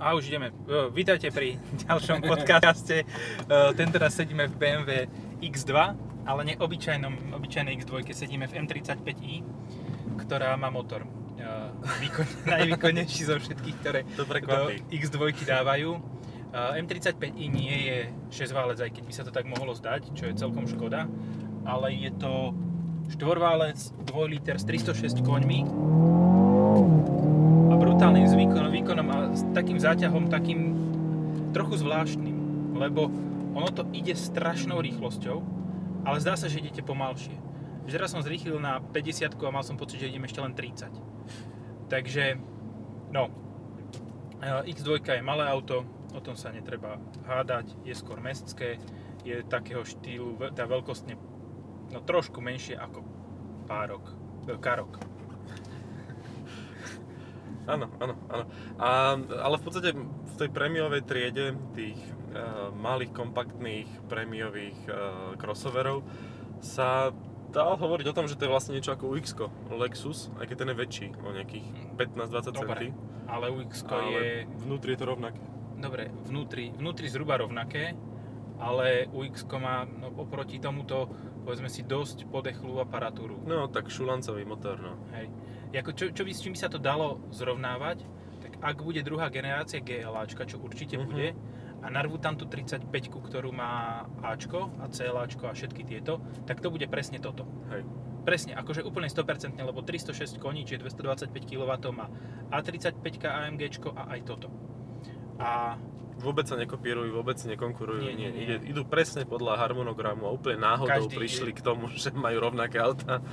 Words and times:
A 0.00 0.16
už 0.16 0.32
ideme. 0.32 0.48
E, 0.48 0.88
Vítajte 0.96 1.28
pri 1.28 1.60
ďalšom 1.84 2.24
podcaste. 2.24 3.04
E, 3.04 3.06
Tentoraz 3.76 4.16
sedíme 4.16 4.48
v 4.48 4.56
BMW 4.56 4.90
X2, 5.44 5.72
ale 6.24 6.40
nie 6.48 6.56
obyčajnom, 6.56 7.36
obyčajnej 7.36 7.76
X2, 7.84 8.08
sedíme 8.16 8.48
v 8.48 8.64
M35i, 8.64 9.44
ktorá 10.24 10.56
má 10.56 10.72
motor. 10.72 11.04
E, 11.36 11.44
Výkon, 12.00 12.24
najvýkonnejší 12.56 13.28
zo 13.28 13.36
všetkých, 13.36 13.76
ktoré 13.84 14.00
To 14.16 14.24
do 14.24 14.32
prekvapí. 14.32 14.88
X2 14.88 15.36
dávajú. 15.44 15.92
E, 15.92 16.80
M35i 16.80 17.44
nie 17.52 17.76
je 17.92 17.98
6 18.40 18.56
válec, 18.56 18.80
aj 18.80 18.96
keď 18.96 19.04
by 19.04 19.12
sa 19.12 19.22
to 19.28 19.32
tak 19.36 19.44
mohlo 19.44 19.76
zdať, 19.76 20.16
čo 20.16 20.32
je 20.32 20.34
celkom 20.40 20.64
škoda, 20.64 21.12
ale 21.68 21.92
je 21.92 22.08
to 22.16 22.56
štvorválec 23.20 23.76
2 24.08 24.32
liter 24.32 24.56
s 24.56 24.64
306 24.64 25.20
koňmi 25.20 25.60
brutálnym 28.00 28.32
s 28.32 28.32
výkonom, 28.32 29.08
a 29.12 29.16
s 29.36 29.44
takým 29.52 29.76
záťahom, 29.76 30.32
takým 30.32 30.72
trochu 31.52 31.84
zvláštnym, 31.84 32.32
lebo 32.72 33.12
ono 33.52 33.68
to 33.68 33.84
ide 33.92 34.16
strašnou 34.16 34.80
rýchlosťou, 34.80 35.36
ale 36.08 36.16
zdá 36.16 36.32
sa, 36.32 36.48
že 36.48 36.64
idete 36.64 36.80
pomalšie. 36.80 37.36
Včera 37.84 38.08
som 38.08 38.24
zrýchlil 38.24 38.56
na 38.56 38.80
50 38.80 39.36
a 39.36 39.52
mal 39.52 39.60
som 39.60 39.76
pocit, 39.76 40.00
že 40.00 40.08
idem 40.08 40.24
ešte 40.24 40.40
len 40.40 40.56
30. 40.56 40.88
Takže, 41.92 42.40
no, 43.12 43.28
e, 44.40 44.72
X2 44.72 45.04
je 45.04 45.20
malé 45.20 45.44
auto, 45.44 45.84
o 46.16 46.24
tom 46.24 46.40
sa 46.40 46.56
netreba 46.56 46.96
hádať, 47.28 47.84
je 47.84 47.92
skôr 47.92 48.16
mestské, 48.16 48.80
je 49.28 49.44
takého 49.44 49.84
štýlu, 49.84 50.40
tá 50.56 50.64
veľkostne, 50.64 51.20
no 51.92 52.00
trošku 52.00 52.40
menšie 52.40 52.80
ako 52.80 53.04
párok, 53.68 54.08
e, 54.48 54.56
karok. 54.56 55.19
Áno, 57.68 57.86
áno, 58.00 58.14
áno. 58.32 58.44
A, 58.80 59.16
ale 59.16 59.56
v 59.60 59.64
podstate 59.64 59.92
v 59.96 60.34
tej 60.40 60.48
prémiovej 60.48 61.04
triede 61.04 61.52
tých 61.76 61.98
uh, 62.32 62.72
malých, 62.72 63.12
kompaktných 63.12 63.88
prémiových 64.08 64.78
uh, 64.88 64.94
crossoverov 65.36 66.04
sa 66.60 67.12
dá 67.50 67.74
hovoriť 67.74 68.06
o 68.10 68.16
tom, 68.16 68.26
že 68.30 68.38
to 68.38 68.46
je 68.46 68.52
vlastne 68.52 68.72
niečo 68.78 68.94
ako 68.94 69.10
UX, 69.10 69.34
Lexus, 69.74 70.30
aj 70.38 70.46
keď 70.46 70.56
ten 70.64 70.70
je 70.70 70.76
väčší, 70.78 71.06
o 71.18 71.30
nejakých 71.34 71.66
15-20 71.98 72.54
Dobre, 72.54 72.62
centí. 72.62 72.88
ale 73.26 73.46
UX 73.50 73.82
je, 73.82 74.46
vnútri 74.62 74.94
je 74.94 74.98
to 75.02 75.06
rovnaké. 75.10 75.40
dobre, 75.80 76.14
vnútri, 76.30 76.70
vnútri 76.76 77.10
zhruba 77.10 77.42
rovnaké, 77.42 77.98
ale 78.60 79.08
UX 79.10 79.48
má 79.56 79.88
no, 79.88 80.12
oproti 80.20 80.60
tomuto, 80.62 81.10
povedzme 81.42 81.72
si, 81.72 81.82
dosť 81.82 82.28
podechlú 82.28 82.78
aparatúru. 82.78 83.40
No, 83.48 83.66
tak 83.72 83.88
šulancový 83.88 84.44
motor, 84.44 84.78
no. 84.78 84.94
Hej. 85.16 85.32
Jako, 85.70 85.90
čo, 85.94 86.04
čo 86.10 86.22
by, 86.26 86.30
s 86.34 86.42
čím 86.42 86.52
by 86.54 86.58
sa 86.58 86.68
to 86.68 86.82
dalo 86.82 87.22
zrovnávať, 87.30 88.02
tak 88.42 88.52
ak 88.58 88.76
bude 88.82 89.00
druhá 89.06 89.30
generácia 89.30 89.78
GLAčka, 89.78 90.42
čo 90.44 90.58
určite 90.58 90.98
Mhm. 90.98 91.04
bude, 91.06 91.28
a 91.80 91.86
narvú 91.88 92.20
tam 92.20 92.36
tú 92.36 92.44
35 92.44 93.08
ktorú 93.24 93.56
má 93.56 94.04
Ačko 94.20 94.68
a 94.84 94.88
CLAčko 94.92 95.48
a 95.48 95.56
všetky 95.56 95.88
tieto, 95.88 96.20
tak 96.44 96.60
to 96.60 96.68
bude 96.68 96.84
presne 96.92 97.16
toto. 97.18 97.48
Hej. 97.72 97.88
Presne, 98.20 98.52
akože 98.52 98.84
úplne 98.84 99.08
100%, 99.08 99.64
lebo 99.64 99.80
306 99.80 100.36
koní, 100.36 100.68
čiže 100.68 100.84
225 100.84 101.32
kW 101.48 101.72
má 101.88 102.12
A35 102.52 103.24
AMG 103.24 103.62
a 103.96 104.12
aj 104.12 104.20
toto. 104.28 104.52
A 105.40 105.74
Vôbec 106.20 106.44
sa 106.44 106.52
nekopírujú, 106.52 107.16
vôbec 107.16 107.40
si 107.40 107.48
nekonkurujú. 107.48 108.04
Nie, 108.04 108.12
nie, 108.12 108.28
nie. 108.28 108.44
Ide, 108.44 108.56
idú 108.68 108.84
presne 108.84 109.24
podľa 109.24 109.56
harmonogramu 109.56 110.28
a 110.28 110.30
úplne 110.30 110.60
náhodou 110.60 111.08
Každý 111.08 111.16
prišli 111.16 111.48
je- 111.48 111.56
k 111.56 111.64
tomu, 111.64 111.88
že 111.96 112.12
majú 112.12 112.44
rovnaké 112.44 112.76
auta. 112.76 113.24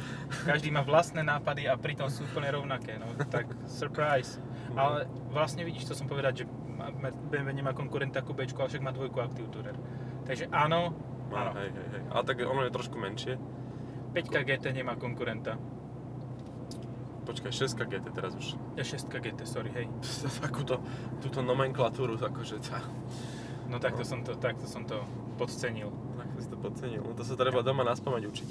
každý 0.47 0.71
má 0.71 0.87
vlastné 0.87 1.19
nápady 1.19 1.67
a 1.67 1.75
pritom 1.75 2.07
sú 2.07 2.23
úplne 2.23 2.47
rovnaké, 2.47 2.95
no 2.95 3.11
tak 3.27 3.51
surprise. 3.67 4.39
Ale 4.71 5.03
vlastne 5.27 5.67
vidíš, 5.67 5.83
to 5.83 5.99
som 5.99 6.07
povedať, 6.07 6.43
že 6.43 6.45
BMW 7.27 7.51
nemá 7.51 7.75
konkurenta 7.75 8.23
ako 8.23 8.31
B, 8.31 8.47
ale 8.47 8.71
však 8.71 8.79
má 8.79 8.95
dvojku 8.95 9.19
Active 9.19 9.51
Tourer. 9.51 9.75
Takže 10.23 10.47
áno, 10.47 10.95
Má, 11.27 11.43
áno. 11.43 11.59
hej, 11.59 11.67
hej, 11.67 11.87
hej. 11.91 12.01
Ale 12.07 12.23
tak 12.23 12.39
ono 12.39 12.61
je 12.63 12.71
trošku 12.71 12.95
menšie. 12.95 13.35
5 14.15 14.31
GT 14.31 14.71
nemá 14.71 14.95
konkurenta. 14.95 15.59
Počkaj, 17.27 17.51
6 17.51 17.75
GT 17.77 18.07
teraz 18.09 18.31
už. 18.33 18.55
Ja 18.73 18.81
6 18.81 19.11
GT, 19.11 19.43
sorry, 19.43 19.69
hej. 19.75 19.85
Takúto, 20.45 20.79
túto 21.19 21.43
nomenklatúru, 21.43 22.15
akože 22.15 22.63
tá, 22.63 22.79
No 23.67 23.83
takto 23.83 24.07
som 24.07 24.23
to, 24.23 24.31
takto 24.33 24.63
som 24.63 24.87
to 24.87 25.03
podcenil. 25.35 25.91
tak 26.15 26.27
si 26.39 26.47
to 26.47 26.55
podcenil. 26.55 27.03
No 27.03 27.11
to 27.11 27.27
sa 27.27 27.35
treba 27.35 27.59
doma 27.59 27.83
na 27.83 27.91
spamäť 27.91 28.23
učiť. 28.25 28.49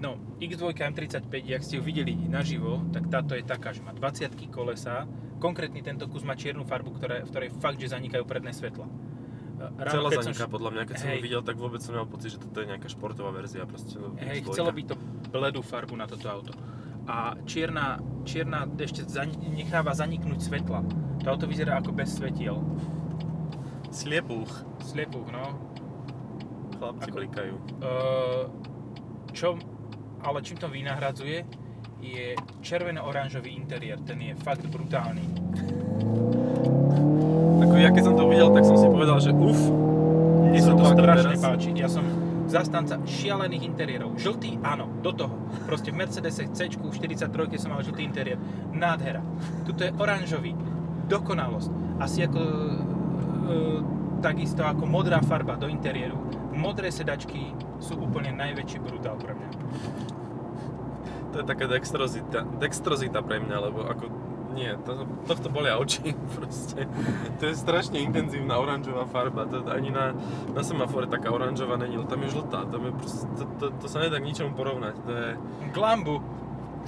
No, 0.00 0.16
X2 0.40 0.72
M35, 0.72 1.28
jak 1.44 1.60
ste 1.60 1.78
ju 1.78 1.82
videli 1.84 2.16
naživo, 2.16 2.80
tak 2.90 3.12
táto 3.12 3.36
je 3.36 3.44
taká, 3.44 3.70
že 3.70 3.84
má 3.84 3.92
20 3.92 4.32
kolesa, 4.48 5.04
konkrétny 5.36 5.84
tento 5.84 6.08
kus 6.08 6.24
má 6.24 6.32
čiernu 6.32 6.64
farbu, 6.64 6.96
ktoré, 6.96 7.22
v 7.22 7.30
ktorej 7.30 7.50
fakt, 7.54 7.76
že 7.76 7.92
zanikajú 7.92 8.24
predné 8.24 8.50
svetla. 8.50 8.84
E, 8.84 9.84
Celá 9.86 10.08
keď 10.08 10.18
som 10.18 10.32
zaniká, 10.32 10.44
š- 10.44 10.52
podľa 10.52 10.70
mňa, 10.72 10.82
keď 10.82 10.96
som 10.96 11.08
Hej. 11.08 11.14
ho 11.14 11.22
videl, 11.22 11.42
tak 11.44 11.56
vôbec 11.56 11.80
som 11.80 11.92
mal 11.94 12.08
pocit, 12.08 12.32
že 12.32 12.38
toto 12.40 12.56
je 12.58 12.66
nejaká 12.66 12.88
športová 12.88 13.30
verzia. 13.30 13.64
Proste, 13.64 13.96
no, 13.96 14.16
Hej, 14.18 14.42
X2. 14.42 14.48
chcelo 14.50 14.70
by 14.72 14.82
to 14.82 14.94
bledú 15.30 15.60
farbu 15.60 15.94
na 15.94 16.08
toto 16.08 16.26
auto. 16.26 16.52
A 17.04 17.36
čierna, 17.44 18.00
čierna 18.24 18.64
ešte 18.80 19.04
zani- 19.04 19.36
necháva 19.52 19.92
zaniknúť 19.92 20.40
svetla. 20.40 20.80
To 21.24 21.26
auto 21.28 21.44
vyzerá 21.44 21.80
ako 21.80 21.92
bez 21.92 22.16
svetiel. 22.16 22.60
Sliepúch. 23.92 24.50
Sliepúch, 24.80 25.28
no. 25.28 25.56
Chlapci 26.80 27.08
Ako- 27.08 27.16
klikajú. 27.20 27.54
Uh, 27.80 28.42
čo 29.30 29.56
ale 30.24 30.40
čím 30.40 30.56
to 30.56 30.72
vynahradzuje, 30.72 31.44
je 32.00 32.32
červeno-oranžový 32.64 33.52
interiér. 33.52 34.00
Ten 34.08 34.20
je 34.24 34.32
fakt 34.40 34.64
brutálny. 34.64 35.20
Ako 37.60 37.74
ja 37.76 37.92
keď 37.92 38.02
som 38.08 38.14
to 38.16 38.24
videl, 38.28 38.48
tak 38.52 38.64
som 38.64 38.76
si 38.80 38.88
povedal, 38.88 39.20
že 39.20 39.32
uf, 39.36 39.60
Mne 40.44 40.60
sa 40.60 40.72
to 40.76 40.84
strašne 40.86 41.34
páči. 41.40 41.70
Ja 41.74 41.88
som 41.90 42.04
zastanca 42.54 43.02
šialených 43.02 43.66
interiérov. 43.66 44.14
Žltý, 44.14 44.62
áno, 44.62 44.86
do 45.02 45.10
toho. 45.10 45.34
Proste 45.66 45.90
v 45.90 45.98
Mercedese 46.06 46.46
C 46.54 46.70
43 46.70 47.26
som 47.58 47.74
mal 47.74 47.82
žltý 47.82 48.06
interiér. 48.06 48.38
Nádhera. 48.70 49.26
Tuto 49.66 49.82
je 49.82 49.90
oranžový. 49.98 50.54
Dokonalosť. 51.10 51.98
Asi 51.98 52.22
ako 52.22 52.38
e, 52.38 53.58
takisto 54.22 54.62
ako 54.62 54.86
modrá 54.86 55.18
farba 55.18 55.58
do 55.58 55.66
interiéru. 55.66 56.14
Modré 56.54 56.94
sedačky 56.94 57.50
sú 57.82 57.98
úplne 57.98 58.30
najväčší 58.30 58.78
brutál 58.78 59.18
pre 59.18 59.34
mňa. 59.34 59.48
to 61.34 61.42
je 61.42 61.46
taká 61.50 61.66
dextrozita, 61.66 62.46
dextrozita 62.62 63.18
pre 63.26 63.42
mňa, 63.42 63.56
lebo 63.58 63.82
ako 63.90 64.06
nie, 64.54 64.70
to, 64.86 65.02
tohto 65.26 65.50
bolia 65.50 65.74
oči 65.76 66.14
proste. 66.38 66.86
To 67.38 67.42
je 67.50 67.54
strašne 67.58 67.98
intenzívna 67.98 68.56
oranžová 68.56 69.04
farba, 69.10 69.44
to 69.50 69.66
ani 69.66 69.90
na, 69.90 70.14
na 70.54 70.62
semafore 70.62 71.10
taká 71.10 71.34
oranžová 71.34 71.74
není, 71.74 71.98
tam 72.06 72.22
je 72.22 72.30
žltá, 72.30 72.64
tam 72.70 72.82
je 72.86 72.92
proste, 72.94 73.26
to, 73.34 73.44
to, 73.58 73.66
to 73.82 73.86
sa 73.90 73.98
nedá 73.98 74.22
k 74.22 74.30
ničomu 74.30 74.54
porovnať, 74.54 74.94
to 75.02 75.10
je 75.10 75.28
Glambu. 75.74 76.22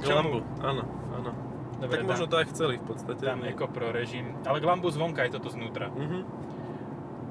Glambu, 0.00 0.41
áno, 0.62 0.84
áno. 1.19 1.31
Dobre, 1.77 2.00
tak 2.00 2.09
možno 2.09 2.27
to 2.31 2.41
aj 2.41 2.47
chceli 2.56 2.81
v 2.81 2.84
podstate. 2.88 3.21
Dám 3.21 3.44
Eco 3.44 3.69
Pro 3.69 3.93
režim. 3.93 4.33
Ale 4.48 4.65
Glambu 4.65 4.88
zvonka 4.88 5.28
je 5.28 5.37
toto 5.37 5.53
znútra. 5.53 5.93
Mhm. 5.93 6.21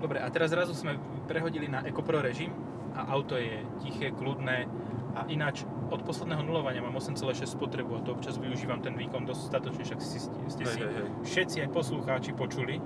Dobre, 0.06 0.22
a 0.22 0.28
teraz 0.29 0.53
zrazu 0.53 0.78
sme 0.78 1.02
prehodili 1.25 1.66
na 1.66 1.81
EcoPro 1.81 2.22
režim 2.22 2.53
a 2.94 3.09
auto 3.09 3.40
je 3.40 3.63
tiché, 3.81 4.13
kľudné 4.13 4.69
a 5.16 5.24
ináč 5.26 5.64
od 5.88 6.02
posledného 6.02 6.42
nulovania 6.42 6.80
mám 6.80 6.94
8,6 6.94 7.48
spotrebu 7.48 7.96
a 7.96 8.02
to 8.02 8.12
občas 8.12 8.36
využívam 8.36 8.80
ten 8.80 8.94
výkon 8.94 9.24
dostatočne, 9.24 9.81
však 9.81 10.00
si, 10.00 10.20
ste 10.20 10.64
si 10.64 10.78
hej, 10.78 10.92
hej. 10.92 11.08
všetci 11.24 11.58
aj 11.64 11.70
poslucháči 11.72 12.31
počuli. 12.31 12.84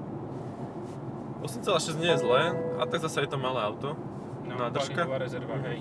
8,6 1.41 1.97
nie 1.97 2.11
je 2.11 2.19
zlé, 2.19 2.41
a 2.77 2.83
tak 2.83 2.99
zase 2.99 3.23
je 3.23 3.27
to 3.27 3.37
malé 3.37 3.59
auto, 3.59 3.95
No, 4.41 4.57
Nádržka? 4.57 5.05
rezerva, 5.15 5.55
Mhm. 5.55 5.63
hej. 5.63 5.79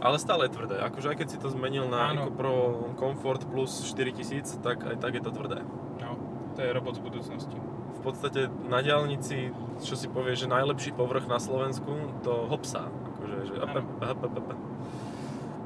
ale 0.00 0.16
stále 0.16 0.44
je 0.44 0.52
tvrdé. 0.52 0.76
Akože 0.78 1.08
aj 1.08 1.16
keď 1.16 1.28
si 1.28 1.38
to 1.38 1.48
zmenil 1.48 1.86
na 1.86 2.10
Áno. 2.10 2.26
EcoPro 2.26 2.54
Comfort 2.94 3.46
plus 3.46 3.70
4000, 3.84 4.58
tak 4.58 4.82
aj 4.84 4.96
tak 4.98 5.14
je 5.14 5.22
to 5.22 5.30
tvrdé. 5.30 5.62
No, 5.98 6.18
to 6.52 6.60
je 6.60 6.70
robot 6.70 6.94
z 6.94 7.02
budúcnosti. 7.02 7.56
v 7.94 8.00
podstate 8.04 8.40
na 8.68 8.78
diálnici, 8.78 9.48
čo 9.80 9.96
si 9.96 10.04
povie, 10.06 10.34
že 10.34 10.44
najlepší 10.44 10.92
povrch 10.92 11.24
na 11.24 11.40
Slovensku, 11.40 11.88
to 12.20 12.44
hopsá. 12.46 12.92
Akože, 13.08 13.36
že 13.46 13.54
Áno. 13.56 13.80
ap, 13.80 14.12
ap, 14.12 14.20
ap, 14.20 14.34
ap. 14.44 14.48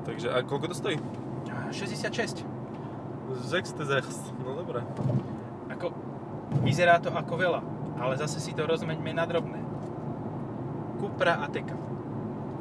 Takže, 0.09 0.33
a 0.33 0.41
koľko 0.41 0.73
to 0.73 0.77
stojí? 0.77 0.97
A 1.53 1.69
66. 1.69 2.49
Zex 3.45 3.77
te 3.77 3.85
zex. 3.85 4.33
No 4.41 4.57
dobre. 4.57 4.81
Ako, 5.69 5.93
vyzerá 6.65 6.97
to 6.97 7.13
ako 7.13 7.37
veľa, 7.37 7.61
ale 8.01 8.17
zase 8.17 8.41
si 8.41 8.57
to 8.57 8.65
rozmeňme 8.65 9.13
na 9.13 9.29
drobné. 9.29 9.61
Cupra 10.97 11.45
Ateca. 11.45 11.77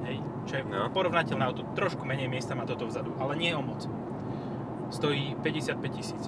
Hej, 0.03 0.19
čo 0.43 0.53
je 0.59 0.63
No. 0.67 0.91
porovnateľné 0.91 1.43
auto. 1.47 1.63
Trošku 1.71 2.03
menej 2.03 2.27
miesta 2.27 2.51
má 2.51 2.67
toto 2.67 2.83
vzadu, 2.83 3.15
ale 3.15 3.39
nie 3.39 3.55
o 3.55 3.63
moc. 3.63 3.87
Stojí 4.91 5.39
55 5.39 5.79
tisíc. 5.95 6.23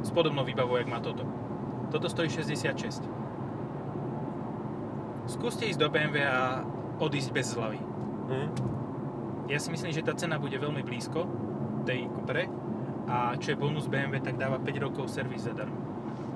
S 0.00 0.08
podobnou 0.08 0.44
výbavou, 0.44 0.80
jak 0.80 0.88
má 0.88 1.04
toto. 1.04 1.28
Toto 1.92 2.08
stojí 2.08 2.32
66. 2.32 3.04
Skúste 5.28 5.68
ísť 5.68 5.80
do 5.84 5.92
BMW 5.92 6.24
a 6.24 6.64
odísť 6.96 7.28
bez 7.36 7.52
zľavy. 7.52 7.76
Hm. 8.32 8.77
Ja 9.48 9.56
si 9.56 9.72
myslím, 9.72 9.90
že 9.96 10.04
tá 10.04 10.12
cena 10.12 10.36
bude 10.36 10.60
veľmi 10.60 10.84
blízko 10.84 11.24
tej 11.88 12.04
Cupre 12.12 12.44
a 13.08 13.32
čo 13.40 13.56
je 13.56 13.56
bonus 13.56 13.88
BMW, 13.88 14.20
tak 14.20 14.36
dáva 14.36 14.60
5 14.60 14.84
rokov 14.84 15.08
servis 15.08 15.48
zadarmo. 15.48 15.80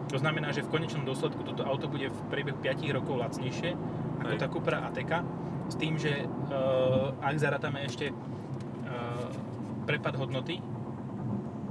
To 0.09 0.17
znamená, 0.17 0.49
že 0.53 0.65
v 0.65 0.73
konečnom 0.73 1.05
dôsledku 1.05 1.45
toto 1.45 1.65
auto 1.65 1.93
bude 1.93 2.09
v 2.09 2.21
priebehu 2.33 2.57
5 2.57 2.97
rokov 2.97 3.21
lacnejšie 3.21 3.77
ako 4.25 4.33
Hej. 4.33 4.41
tá 4.41 4.47
Cupra 4.49 4.79
Ateca. 4.89 5.21
S 5.69 5.77
tým, 5.77 6.01
že 6.01 6.25
uh, 6.25 7.13
ak 7.21 7.37
zarátame 7.37 7.85
ešte 7.85 8.13
uh, 8.13 9.29
prepad 9.85 10.17
hodnoty, 10.17 10.61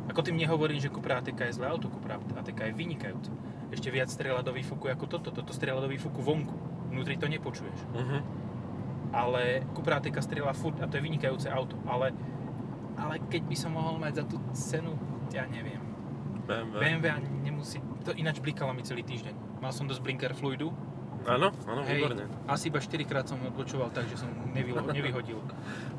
ako 0.10 0.22
tým 0.22 0.38
nehovorím, 0.38 0.78
že 0.78 0.94
Cupra 0.94 1.22
Ateca 1.22 1.50
je 1.50 1.58
zlé 1.58 1.70
auto, 1.70 1.90
Cupra 1.90 2.22
Ateca 2.38 2.70
je 2.70 2.74
vynikajúce. 2.78 3.34
Ešte 3.74 3.90
viac 3.90 4.14
strieľa 4.14 4.46
do 4.46 4.54
výfuku 4.54 4.90
ako 4.90 5.06
toto. 5.08 5.30
Toto 5.34 5.52
strieľa 5.56 5.88
do 5.88 5.90
výfuku 5.90 6.20
vonku. 6.22 6.54
Vnútri 6.92 7.18
to 7.18 7.26
nepočuješ. 7.26 7.80
Mhm. 7.98 8.41
Ale 9.12 9.68
Cupra 9.76 10.00
Ateca 10.00 10.24
strieľa 10.24 10.56
furt 10.56 10.80
a 10.80 10.88
to 10.88 10.96
je 10.98 11.04
vynikajúce 11.04 11.52
auto. 11.52 11.76
Ale, 11.84 12.16
ale 12.96 13.20
keď 13.28 13.44
by 13.48 13.56
som 13.60 13.76
mohol 13.76 14.00
mať 14.00 14.24
za 14.24 14.26
tú 14.28 14.38
cenu, 14.56 14.96
ja 15.36 15.44
neviem. 15.48 15.84
BMW. 16.48 16.80
BMW 16.80 17.08
nemusí, 17.44 17.78
to 18.04 18.12
ináč 18.18 18.40
blikalo 18.44 18.76
mi 18.76 18.84
celý 18.84 19.04
týždeň. 19.04 19.64
Mal 19.64 19.72
som 19.72 19.88
dosť 19.88 20.02
blinker 20.04 20.34
fluidu. 20.36 20.74
Áno, 21.22 21.54
áno, 21.70 21.86
výborne. 21.86 22.26
asi 22.50 22.74
iba 22.74 22.82
4 22.82 23.06
krát 23.06 23.30
som 23.30 23.38
odbočoval 23.46 23.94
tak, 23.94 24.10
že 24.10 24.26
som 24.26 24.30
nevylo, 24.58 24.82
nevyhodil. 24.98 25.38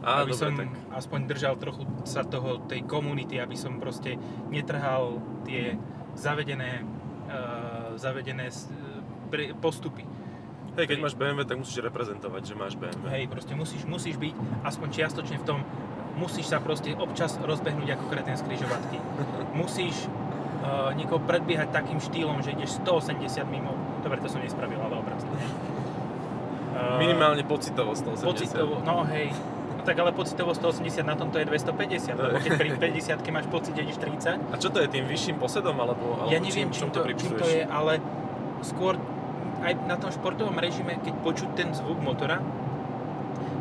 Á, 0.02 0.26
aby 0.26 0.34
dobre, 0.34 0.42
som 0.42 0.52
tak. 0.58 0.74
aspoň 0.98 1.20
držal 1.30 1.54
trochu 1.62 1.86
sa 2.02 2.26
toho, 2.26 2.66
tej 2.66 2.82
komunity, 2.90 3.38
aby 3.38 3.54
som 3.54 3.78
proste 3.78 4.18
netrhal 4.50 5.22
tie 5.46 5.78
zavedené, 6.18 6.82
uh, 7.30 7.94
zavedené 7.94 8.50
pre, 9.30 9.54
postupy. 9.62 10.02
Hej, 10.72 10.88
keď 10.88 10.98
máš 11.04 11.14
BMW, 11.20 11.44
tak 11.44 11.60
musíš 11.60 11.84
reprezentovať, 11.84 12.42
že 12.48 12.54
máš 12.56 12.74
BMW. 12.80 13.04
Hej, 13.12 13.28
proste 13.28 13.52
musíš, 13.52 13.84
musíš 13.84 14.16
byť 14.16 14.32
aspoň 14.64 14.88
čiastočne 14.88 15.36
v 15.36 15.44
tom, 15.44 15.60
musíš 16.16 16.48
sa 16.48 16.64
proste 16.64 16.96
občas 16.96 17.36
rozbehnúť 17.44 17.92
ako 17.92 18.04
kreten 18.08 18.32
z 18.32 18.42
križovatky. 18.48 18.96
Musíš 19.60 20.08
uh, 20.64 20.96
niekoho 20.96 21.20
predbiehať 21.20 21.76
takým 21.76 22.00
štýlom, 22.00 22.40
že 22.40 22.56
ideš 22.56 22.80
180 22.80 23.20
mimo. 23.52 23.76
Dobre, 24.00 24.16
to 24.24 24.32
som 24.32 24.40
nespravil, 24.40 24.80
ale 24.80 24.96
obrazne. 24.96 25.28
Uh, 25.28 26.96
Minimálne 27.04 27.44
pocitovo 27.44 27.92
180. 27.92 28.24
Pocitovo, 28.24 28.80
no 28.80 29.04
hej. 29.12 29.28
No 29.76 29.84
tak 29.84 30.00
ale 30.00 30.16
pocitovo 30.16 30.56
180 30.56 31.04
na 31.04 31.20
tomto 31.20 31.36
je 31.36 31.52
250, 31.52 32.16
lebo 32.16 32.40
keď 32.40 32.52
pri 32.56 32.69
50 33.20 33.20
máš 33.28 33.46
pocit, 33.52 33.76
že 33.76 33.84
ideš 33.84 34.00
30. 34.00 34.40
A 34.40 34.56
čo 34.56 34.72
to 34.72 34.80
je, 34.80 34.88
tým 34.88 35.04
vyšším 35.04 35.36
posedom, 35.36 35.76
alebo, 35.76 36.16
alebo 36.16 36.32
Ja 36.32 36.40
neviem, 36.40 36.72
čím, 36.72 36.88
to, 36.88 37.04
čím 37.12 37.36
to 37.36 37.44
je, 37.44 37.60
ale 37.69 38.00
skôr 38.64 38.96
aj 39.62 39.74
na 39.82 39.96
tom 39.96 40.10
športovom 40.10 40.54
režime, 40.54 40.96
keď 40.96 41.14
počuť 41.20 41.50
ten 41.54 41.68
zvuk 41.70 41.98
motora, 41.98 42.42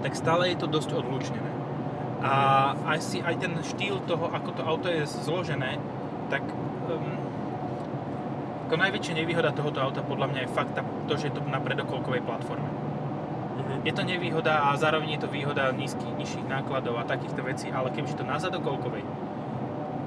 tak 0.01 0.11
stále 0.13 0.49
je 0.49 0.57
to 0.57 0.67
dosť 0.67 0.95
odlučnené. 0.95 1.51
A 2.19 2.33
aj, 2.87 2.99
si, 2.99 3.17
aj 3.19 3.35
ten 3.35 3.53
štýl 3.57 4.01
toho, 4.03 4.27
ako 4.27 4.49
to 4.51 4.61
auto 4.61 4.87
je 4.87 5.01
zložené, 5.07 5.81
tak 6.27 6.45
um, 6.85 7.17
ako 8.63 8.75
najväčšia 8.77 9.13
nevýhoda 9.15 9.51
tohoto 9.51 9.79
auta 9.79 10.01
podľa 10.01 10.27
mňa 10.27 10.39
je 10.41 10.49
fakt 10.49 10.73
to, 11.05 11.13
že 11.15 11.27
je 11.27 11.33
to 11.33 11.41
na 11.45 11.57
predokolkovej 11.57 12.21
platforme. 12.21 12.69
Mhm. 13.53 13.73
Je 13.83 13.91
to 13.91 14.01
nevýhoda 14.01 14.63
a 14.63 14.75
zároveň 14.75 15.17
je 15.17 15.21
to 15.21 15.29
výhoda 15.29 15.69
nízky, 15.71 16.05
nižších 16.07 16.45
nákladov 16.45 16.95
a 16.95 17.03
takýchto 17.03 17.41
vecí, 17.41 17.67
ale 17.67 17.89
kebyže 17.89 18.15
to 18.15 18.23
na 18.23 18.37
zadokolkovej, 18.37 19.01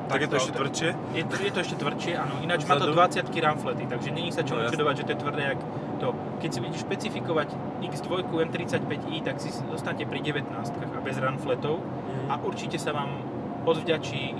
Tak 0.05 0.21
je 0.21 0.29
to 0.29 0.37
ešte 0.39 0.51
auto- 0.51 0.61
tvrdšie? 0.61 0.91
je 1.13 1.25
to, 1.25 1.35
je 1.37 1.51
to 1.51 1.61
ešte 1.61 1.77
tvrdšie, 1.77 2.13
áno. 2.15 2.35
Ináč 2.41 2.63
má 2.63 2.77
to 2.77 2.89
Vzadu? 2.89 3.25
20 3.27 3.41
ramflety, 3.43 3.85
takže 3.85 4.09
není 4.11 4.31
sa 4.31 4.41
čo 4.41 4.55
No, 4.55 4.65
čudovať, 4.65 4.95
že 4.97 5.05
to 5.05 5.11
je 5.11 5.19
tvrdé 5.19 5.43
jak 5.47 5.61
to. 6.05 6.13
Keď 6.39 6.51
si 6.51 6.59
budeš 6.61 6.81
špecifikovať 6.83 7.49
X2 7.81 8.13
M35i, 8.45 9.25
tak 9.25 9.41
si 9.41 9.49
dostanete 9.65 10.05
pri 10.05 10.21
19 10.21 10.53
a 10.69 11.01
bez 11.01 11.17
ramfletov 11.17 11.81
Mhm. 11.81 12.29
a 12.29 12.35
určite 12.39 12.77
sa 12.77 12.93
vám 12.93 13.09
odvďačí 13.65 14.23
e, 14.23 14.35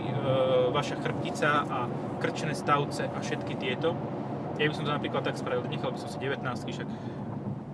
vaša 0.69 1.01
chrbtica 1.01 1.65
a 1.65 1.89
krčné 2.19 2.53
stavce 2.53 3.09
a 3.09 3.19
všetky 3.19 3.57
tieto. 3.57 3.97
Ja 4.55 4.69
by 4.69 4.75
som 4.75 4.85
to 4.85 4.93
napríklad 4.93 5.25
tak 5.25 5.35
spravil, 5.35 5.65
nechal 5.65 5.91
by 5.91 5.99
som 5.99 6.07
si 6.07 6.19
19 6.19 6.45
však 6.45 6.89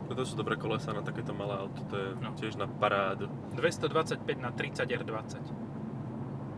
Toto 0.07 0.27
sú 0.27 0.35
dobré 0.35 0.57
kolesa 0.57 0.91
na 0.91 1.03
takéto 1.03 1.31
malé 1.31 1.55
auto, 1.55 1.87
to 1.87 1.95
je 1.95 2.09
No. 2.19 2.35
tiež 2.35 2.55
na 2.57 2.67
parádu. 2.67 3.31
225 3.55 4.19
na 4.37 4.51
30 4.51 4.91
R20. 4.91 5.39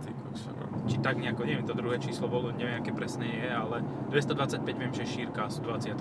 Ty 0.01 0.09
kokšo, 0.09 0.51
no. 0.51 0.65
Či 0.83 0.97
tak 0.99 1.21
nejako, 1.21 1.45
neviem 1.45 1.61
to 1.63 1.75
druhé 1.75 2.01
číslo 2.01 2.27
bolo, 2.27 2.49
neviem 2.51 2.75
aké 2.75 2.91
presné 2.91 3.29
je, 3.29 3.49
ale 3.53 3.85
225 4.09 4.73
viem, 4.75 4.89
že 4.91 5.05
šírka 5.05 5.47
sú 5.47 5.61
20 5.61 6.01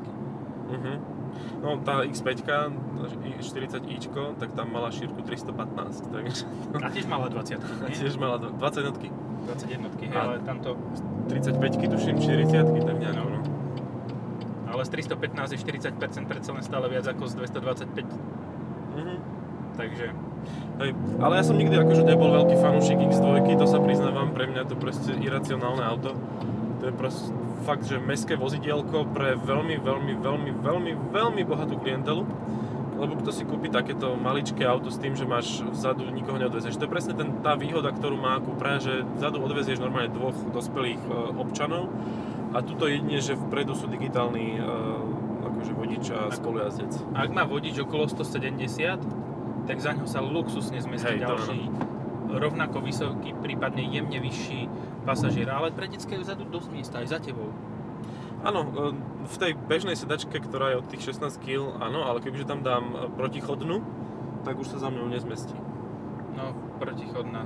Mhm. 0.70 1.11
No 1.62 1.78
tá 1.78 2.02
X5, 2.02 2.42
40ičko, 3.40 4.38
tak 4.38 4.54
tam 4.54 4.70
mala 4.70 4.90
šírku 4.90 5.22
315, 5.22 6.10
takže 6.10 6.46
A 6.78 6.90
tiež 6.90 7.06
mala 7.06 7.28
20 7.28 7.58
a 7.58 7.86
nie? 7.86 7.94
tiež 7.94 8.16
mala 8.16 8.38
dv- 8.38 8.54
20 8.56 8.78
jednotky. 8.80 9.08
21 9.42 9.90
hej, 10.02 10.10
A- 10.12 10.22
ale 10.24 10.36
tamto, 10.40 10.78
35 11.28 11.88
tuším, 11.88 12.16
40 12.18 12.66
tak 12.80 12.96
nejako, 12.96 13.26
No. 13.26 13.30
no. 13.32 13.40
ale 14.70 14.82
z 14.86 14.90
315 14.90 15.52
je 15.52 15.60
40% 15.60 16.26
predsa 16.26 16.50
len 16.52 16.62
stále 16.62 16.86
viac 16.88 17.04
ako 17.04 17.26
z 17.26 17.34
225, 17.36 18.06
Mhm. 18.96 19.16
takže 19.76 20.06
Hej, 20.80 20.92
ale 21.22 21.34
ja 21.36 21.44
som 21.44 21.54
nikdy 21.54 21.76
akože 21.76 22.02
nebol 22.02 22.34
veľký 22.34 22.58
fanúšik 22.58 22.98
X2, 23.00 23.30
to 23.54 23.66
sa 23.66 23.78
priznávam, 23.78 24.34
pre 24.34 24.48
mňa 24.48 24.66
to 24.66 24.74
proste 24.74 25.14
iracionálne 25.14 25.82
auto. 25.82 26.18
To 26.80 26.84
je 26.84 26.94
proste 26.94 27.30
fakt, 27.62 27.86
že 27.86 28.02
mestské 28.02 28.34
vozidielko 28.36 29.08
pre 29.14 29.38
veľmi, 29.38 29.78
veľmi, 29.80 30.14
veľmi, 30.20 30.52
veľmi, 30.60 30.92
veľmi 31.14 31.42
bohatú 31.46 31.78
klientelu. 31.78 32.26
Lebo 33.02 33.18
kto 33.18 33.34
si 33.34 33.50
kúpi 33.50 33.74
takéto 33.74 34.14
maličké 34.14 34.62
auto 34.62 34.94
s 34.94 35.02
tým, 35.02 35.18
že 35.18 35.26
máš 35.26 35.66
vzadu 35.74 36.06
nikoho 36.14 36.38
neodvezieš. 36.38 36.78
To 36.78 36.86
je 36.86 36.94
presne 36.94 37.14
ten, 37.18 37.42
tá 37.42 37.58
výhoda, 37.58 37.90
ktorú 37.90 38.14
má 38.14 38.38
Cupra, 38.38 38.78
že 38.78 39.02
vzadu 39.18 39.42
odvezieš 39.42 39.82
normálne 39.82 40.14
dvoch 40.14 40.38
dospelých 40.54 41.02
e, 41.02 41.12
občanov 41.42 41.90
a 42.54 42.62
tuto 42.62 42.86
jedine, 42.86 43.18
že 43.18 43.34
vpredu 43.34 43.74
sú 43.74 43.90
digitálni 43.90 44.54
e, 44.54 44.62
akože 45.50 45.74
vodič 45.74 46.06
a 46.14 46.30
spolujazdec. 46.30 46.94
ak 47.18 47.30
má 47.34 47.42
vodič 47.50 47.82
okolo 47.82 48.06
170, 48.06 49.66
tak 49.66 49.78
za 49.82 49.98
ňo 49.98 50.06
sa 50.06 50.22
luxusne 50.22 50.78
zmestí 50.78 51.18
Hej, 51.18 51.26
to 51.26 51.26
ďalší 51.26 51.60
rovnako 52.32 52.86
vysoký, 52.86 53.36
prípadne 53.36 53.84
jemne 53.92 54.20
vyšší 54.22 54.62
pasažier, 55.04 55.50
ale 55.50 55.74
pre 55.74 55.90
detské 55.90 56.18
je 56.18 56.24
vzadu 56.24 56.46
dosť 56.46 56.70
miesta 56.72 56.96
aj 57.02 57.08
za 57.10 57.20
tebou. 57.20 57.50
Áno, 58.42 58.66
e, 58.66 58.70
v 59.30 59.36
tej 59.38 59.52
bežnej 59.54 59.94
sedačke, 59.94 60.42
ktorá 60.42 60.74
je 60.74 60.82
od 60.82 60.88
tých 60.90 61.14
16 61.14 61.38
kg, 61.38 61.78
áno, 61.78 62.10
ale 62.10 62.26
kebyže 62.26 62.50
tam 62.50 62.66
dám 62.66 62.86
e, 62.90 62.96
protichodnú, 63.14 63.86
tak 64.42 64.58
už 64.58 64.74
sa 64.74 64.78
za 64.82 64.90
mňou 64.90 65.14
nezmestí. 65.14 65.54
No, 66.34 66.58
protichodná 66.82 67.46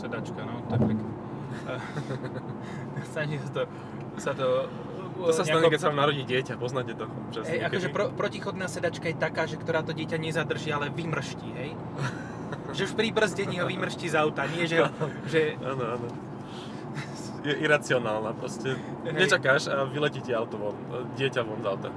sedačka, 0.00 0.40
no, 0.40 0.64
to 0.72 0.72
je 0.76 0.80
pekné. 0.96 1.10
Snaží 3.12 3.36
sa 3.44 3.50
to, 3.52 3.62
sa 4.16 4.32
to... 4.32 4.46
To 5.20 5.36
sa 5.36 5.44
stane, 5.44 5.60
nejako- 5.60 5.72
keď 5.76 5.80
sa 5.84 5.88
vám 5.92 6.00
narodí 6.00 6.22
dieťa, 6.24 6.54
poznáte 6.56 6.96
to. 6.96 7.04
Hej, 7.44 7.60
akože 7.68 7.88
pro, 7.92 8.08
protichodná 8.16 8.64
sedačka 8.72 9.12
je 9.12 9.16
taká, 9.20 9.44
že 9.44 9.60
ktorá 9.60 9.84
to 9.84 9.92
dieťa 9.92 10.16
nezadrží, 10.16 10.72
ale 10.72 10.88
vymrští, 10.88 11.48
hej? 11.60 11.76
že 12.76 12.88
už 12.88 12.96
pri 12.96 13.12
brzdení 13.12 13.60
ho 13.60 13.68
vymrští 13.68 14.08
z 14.08 14.16
auta, 14.16 14.48
nie 14.48 14.64
že, 14.64 14.80
ho, 14.80 14.88
že 15.28 15.60
Áno, 15.60 16.00
áno. 16.00 16.29
Je 17.40 17.54
iracionálna, 17.56 18.32
proste 18.32 18.76
Hej. 19.02 19.16
nečakáš 19.16 19.62
a 19.66 19.84
vyletí 19.84 20.20
ti 20.20 20.30
auto 20.30 20.56
von, 20.56 20.76
e, 20.92 21.08
dieťa 21.14 21.40
von 21.40 21.58
z 21.58 21.66
auta. 21.66 21.88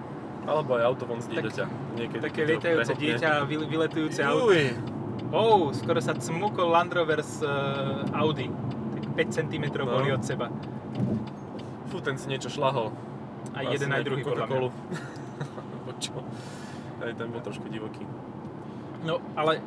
Alebo 0.44 0.76
aj 0.76 0.84
auto 0.86 1.04
von 1.04 1.20
z 1.20 1.28
Tak- 1.28 1.34
dieťaťa. 1.34 1.66
Niekedy 1.96 2.22
také 2.22 2.42
lietajúce 2.46 2.94
dieťa 2.94 3.28
a 3.30 3.40
vy, 3.44 3.56
vyletujúce 3.62 4.20
auto. 4.22 4.50
Uj, 4.50 4.72
Oh, 5.30 5.74
skoro 5.74 5.98
sa 5.98 6.14
cmukol 6.14 6.70
Land 6.70 6.94
Rover 6.94 7.18
z 7.20 7.42
uh, 7.42 8.06
Audi. 8.14 8.50
Tak 8.94 9.04
5 9.18 9.30
cm 9.34 9.66
No. 9.80 9.90
boli 9.92 10.10
od 10.10 10.22
seba. 10.22 10.50
fú, 11.88 11.98
ten 12.00 12.18
si 12.18 12.26
niečo 12.26 12.50
šlahol. 12.50 12.90
Aj 13.54 13.62
Asi 13.64 13.78
jeden, 13.78 13.90
aj 13.90 14.02
druhý 14.02 14.22
podľa 14.22 14.46
mňa. 14.46 14.60
Čo? 16.04 16.18
Aj 17.00 17.12
ten 17.14 17.28
bol 17.30 17.42
trošku 17.42 17.66
divoký. 17.66 18.02
No, 19.02 19.18
ale... 19.34 19.62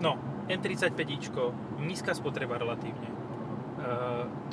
No, 0.00 0.16
M35ičko, 0.46 1.52
nízka 1.80 2.12
spotreba 2.12 2.56
relatívne. 2.56 3.08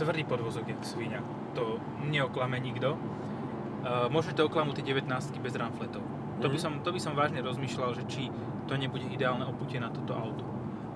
Tvrdý 0.02 0.26
podvozok, 0.26 0.66
jak 0.66 0.82
svíňa. 0.82 1.22
To 1.54 1.78
neoklame 2.10 2.58
nikto. 2.58 2.98
Uh, 2.98 4.10
môže 4.10 4.34
to 4.34 4.50
oklamúť 4.50 4.82
tie 4.82 4.98
19 4.98 5.06
bez 5.46 5.54
ramfletov. 5.54 6.02
To 6.42 6.50
by, 6.50 6.58
Mhm. 6.58 6.64
som, 6.66 6.74
to 6.82 6.90
by 6.90 6.98
som 6.98 7.14
vážne 7.14 7.46
rozmýšľal, 7.46 7.94
že 8.02 8.04
či 8.10 8.34
to 8.66 8.74
nebude 8.82 9.06
ideálne 9.14 9.46
oputie 9.46 9.78
na 9.78 9.94
toto 9.94 10.18
auto. 10.18 10.42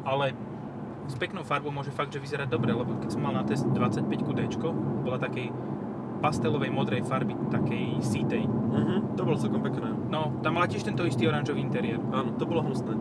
Ale 0.09 0.33
s 1.05 1.13
peknou 1.21 1.45
farbou 1.45 1.69
môže 1.69 1.93
fakt, 1.93 2.09
že 2.09 2.17
vyzerať 2.17 2.50
dobre, 2.50 2.74
lebo 2.74 2.97
keď 2.97 3.13
som 3.13 3.21
mal 3.21 3.33
na 3.38 3.45
test 3.45 3.69
25 3.69 4.09
D, 4.33 4.50
bola 5.05 5.21
takej 5.21 5.53
pastelovej 6.19 6.72
modrej 6.72 7.03
farby, 7.05 7.36
takej 7.51 8.00
sítej. 8.01 8.43
Mhm, 8.48 9.15
to 9.15 9.22
bolo 9.24 9.38
celkom 9.39 9.62
pekné. 9.63 9.89
No, 10.12 10.36
tam 10.43 10.60
mala 10.60 10.67
tiež 10.67 10.84
tento 10.84 11.03
istý 11.07 11.27
oranžový 11.27 11.63
interiér. 11.63 12.00
Áno, 12.12 12.36
to 12.36 12.43
bolo 12.48 12.63
hnusné. 12.63 12.95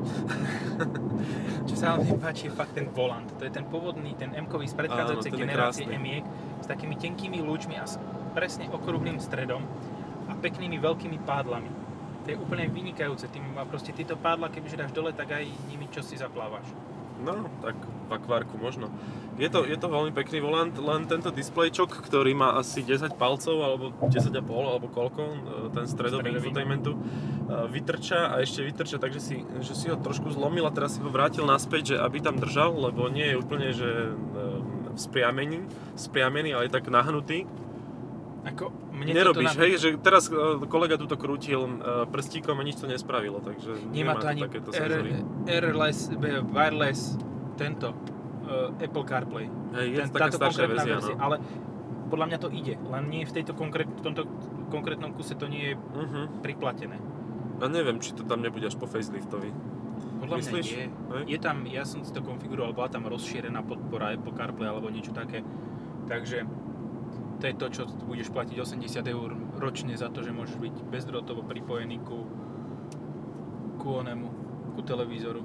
Čo 1.68 1.74
sa 1.74 1.94
hlavne 1.94 2.18
páči 2.18 2.48
je 2.48 2.52
fakt 2.54 2.74
ten 2.74 2.86
volant. 2.90 3.26
To 3.38 3.42
je 3.42 3.52
ten 3.52 3.64
pôvodný, 3.66 4.14
ten 4.14 4.30
M-kový 4.34 4.66
z 4.70 4.74
predchádzajúcej 4.78 5.32
generácie. 5.34 5.84
M-iek 5.86 6.24
s 6.62 6.66
takými 6.66 6.94
tenkými 6.96 7.42
lúčmi 7.42 7.76
a 7.78 7.84
s 7.86 7.98
presne 8.34 8.66
okrúhlým 8.70 9.22
stredom 9.22 9.62
a 10.26 10.32
peknými 10.34 10.80
veľkými 10.80 11.22
pádlami. 11.22 11.70
To 12.24 12.32
je 12.32 12.36
úplne 12.40 12.66
vynikajúce. 12.72 13.28
Tým, 13.28 13.54
a 13.60 13.68
proste 13.68 13.92
tieto 13.92 14.16
pádla, 14.16 14.48
kebyže 14.48 14.80
dáš 14.80 14.92
dole, 14.96 15.12
tak 15.12 15.36
aj 15.36 15.44
nimi 15.68 15.86
čo 15.92 16.00
si 16.00 16.16
zaplávaš. 16.16 16.64
No, 17.20 17.46
tak 17.62 17.76
v 18.04 18.12
akvárku 18.12 18.54
možno. 18.56 18.92
Je 19.34 19.50
to, 19.50 19.66
je 19.66 19.74
to 19.74 19.90
veľmi 19.90 20.14
pekný 20.14 20.38
volant, 20.38 20.70
len 20.70 21.10
tento 21.10 21.28
displejčok, 21.28 22.06
ktorý 22.06 22.32
má 22.32 22.54
asi 22.54 22.86
10 22.86 23.18
palcov, 23.18 23.56
alebo 23.58 23.84
10,5, 23.98 24.30
alebo 24.46 24.86
koľko, 24.86 25.22
e, 25.24 25.36
ten 25.74 25.90
stredový 25.90 26.30
Stredový. 26.30 26.38
infotainmentu, 26.38 26.92
e, 26.94 26.98
vytrča 27.66 28.30
a 28.30 28.38
ešte 28.38 28.62
vytrča, 28.62 29.02
takže 29.02 29.18
si, 29.18 29.36
že 29.58 29.74
si 29.74 29.90
ho 29.90 29.98
trošku 29.98 30.30
zlomil 30.30 30.62
a 30.62 30.70
teraz 30.70 30.94
si 30.94 31.02
ho 31.02 31.10
vrátil 31.10 31.42
naspäť, 31.42 31.94
že 31.94 31.96
aby 31.98 32.22
tam 32.22 32.38
držal, 32.38 32.78
lebo 32.78 33.10
nie 33.10 33.34
je 33.34 33.36
úplne, 33.36 33.68
že 33.74 33.90
e, 33.90 34.12
spriamený, 34.94 35.66
spriamený, 35.98 36.54
ale 36.54 36.70
je 36.70 36.72
tak 36.72 36.86
nahnutý. 36.86 37.50
Ako, 38.44 38.68
mne 38.92 39.16
Nerobíš, 39.16 39.56
toto 39.56 39.62
hej, 39.64 39.72
že 39.80 39.88
teraz 39.98 40.28
kolega 40.68 41.00
túto 41.00 41.16
krútil 41.16 41.64
e, 41.64 41.72
prstíkom 42.06 42.52
a 42.54 42.62
nič 42.62 42.76
to 42.76 42.84
nespravilo, 42.84 43.40
takže 43.40 43.88
Nemá 43.88 44.20
to 44.20 44.28
nemá 44.28 44.36
ani 44.36 44.40
takéto 44.44 44.68
R, 44.68 44.76
senzory. 44.84 45.10
B- 46.20 46.44
wireless, 46.52 47.16
tento, 47.54 47.88
uh, 47.90 48.74
Apple 48.76 49.04
CarPlay. 49.04 49.46
Hej, 49.74 49.86
je 49.86 49.98
Ten- 49.98 50.10
taká 50.10 50.22
táto 50.26 50.36
staršia 50.38 50.62
konkrétna 50.62 50.84
verzia, 50.84 51.14
no. 51.14 51.20
Ale 51.20 51.36
podľa 52.04 52.26
mňa 52.26 52.38
to 52.38 52.48
ide, 52.50 52.74
len 52.84 53.04
nie 53.08 53.22
v 53.22 53.32
tejto 53.32 53.52
konkrét, 53.52 53.88
v 53.88 54.02
tomto 54.02 54.22
konkrétnom 54.68 55.10
kuse 55.12 55.34
to 55.34 55.46
nie 55.46 55.72
je 55.72 55.74
Uh-huh. 55.74 56.26
priplatené. 56.40 56.98
A 57.58 57.66
neviem, 57.66 57.98
či 57.98 58.12
to 58.12 58.22
tam 58.22 58.42
nebude 58.42 58.62
až 58.62 58.74
po 58.74 58.84
faceliftovi. 58.84 59.50
Podľa 60.20 60.36
Myslíš? 60.36 60.66
mňa 60.66 60.74
je. 60.74 60.86
Hej? 60.90 61.24
Je 61.26 61.38
tam, 61.38 61.56
ja 61.64 61.84
som 61.84 62.02
si 62.02 62.10
to 62.10 62.20
konfiguroval, 62.20 62.72
bola 62.72 62.88
tam 62.88 63.04
rozšírená 63.04 63.62
podpora 63.62 64.10
Apple 64.10 64.32
CarPlay 64.32 64.66
alebo 64.66 64.88
niečo 64.88 65.12
také. 65.12 65.44
Takže 66.04 66.42
to 67.34 67.44
je 67.44 67.54
to, 67.54 67.66
čo 67.70 67.82
budeš 68.02 68.30
platiť 68.30 68.56
80 68.56 69.04
eur 69.04 69.30
ročne 69.54 69.92
za 69.92 70.08
to, 70.08 70.20
že 70.20 70.32
môžeš 70.32 70.56
byť 70.56 70.74
bezdrôtovo 70.88 71.44
pripojený 71.44 72.00
ku, 72.00 72.24
ku 73.76 73.88
onemu, 73.94 74.28
ku 74.72 74.80
televízoru. 74.80 75.44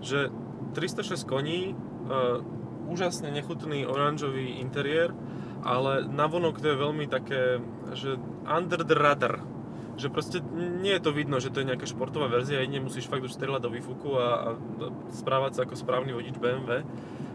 Že 0.00 0.34
306 0.72 1.28
koní, 1.28 1.72
uh, 1.72 2.40
úžasne 2.88 3.32
nechutný 3.32 3.88
oranžový 3.88 4.60
interiér, 4.60 5.14
ale 5.62 6.04
navonok 6.04 6.58
to 6.58 6.74
je 6.74 6.76
veľmi 6.76 7.06
také, 7.06 7.62
že 7.94 8.18
under 8.44 8.82
the 8.82 8.96
radar. 8.98 9.40
Že 9.92 10.08
proste 10.08 10.38
nie 10.56 10.96
je 10.96 11.04
to 11.04 11.12
vidno, 11.12 11.36
že 11.38 11.52
to 11.52 11.62
je 11.62 11.68
nejaká 11.68 11.84
športová 11.84 12.26
verzia, 12.26 12.64
jedine 12.64 12.82
musíš 12.82 13.06
fakt 13.06 13.22
už 13.22 13.36
strieľať 13.36 13.60
do 13.62 13.70
výfuku 13.70 14.10
a, 14.16 14.26
a 14.26 14.48
správať 15.12 15.52
sa 15.56 15.60
ako 15.68 15.76
správny 15.76 16.16
vodič 16.16 16.36
BMW. 16.40 16.82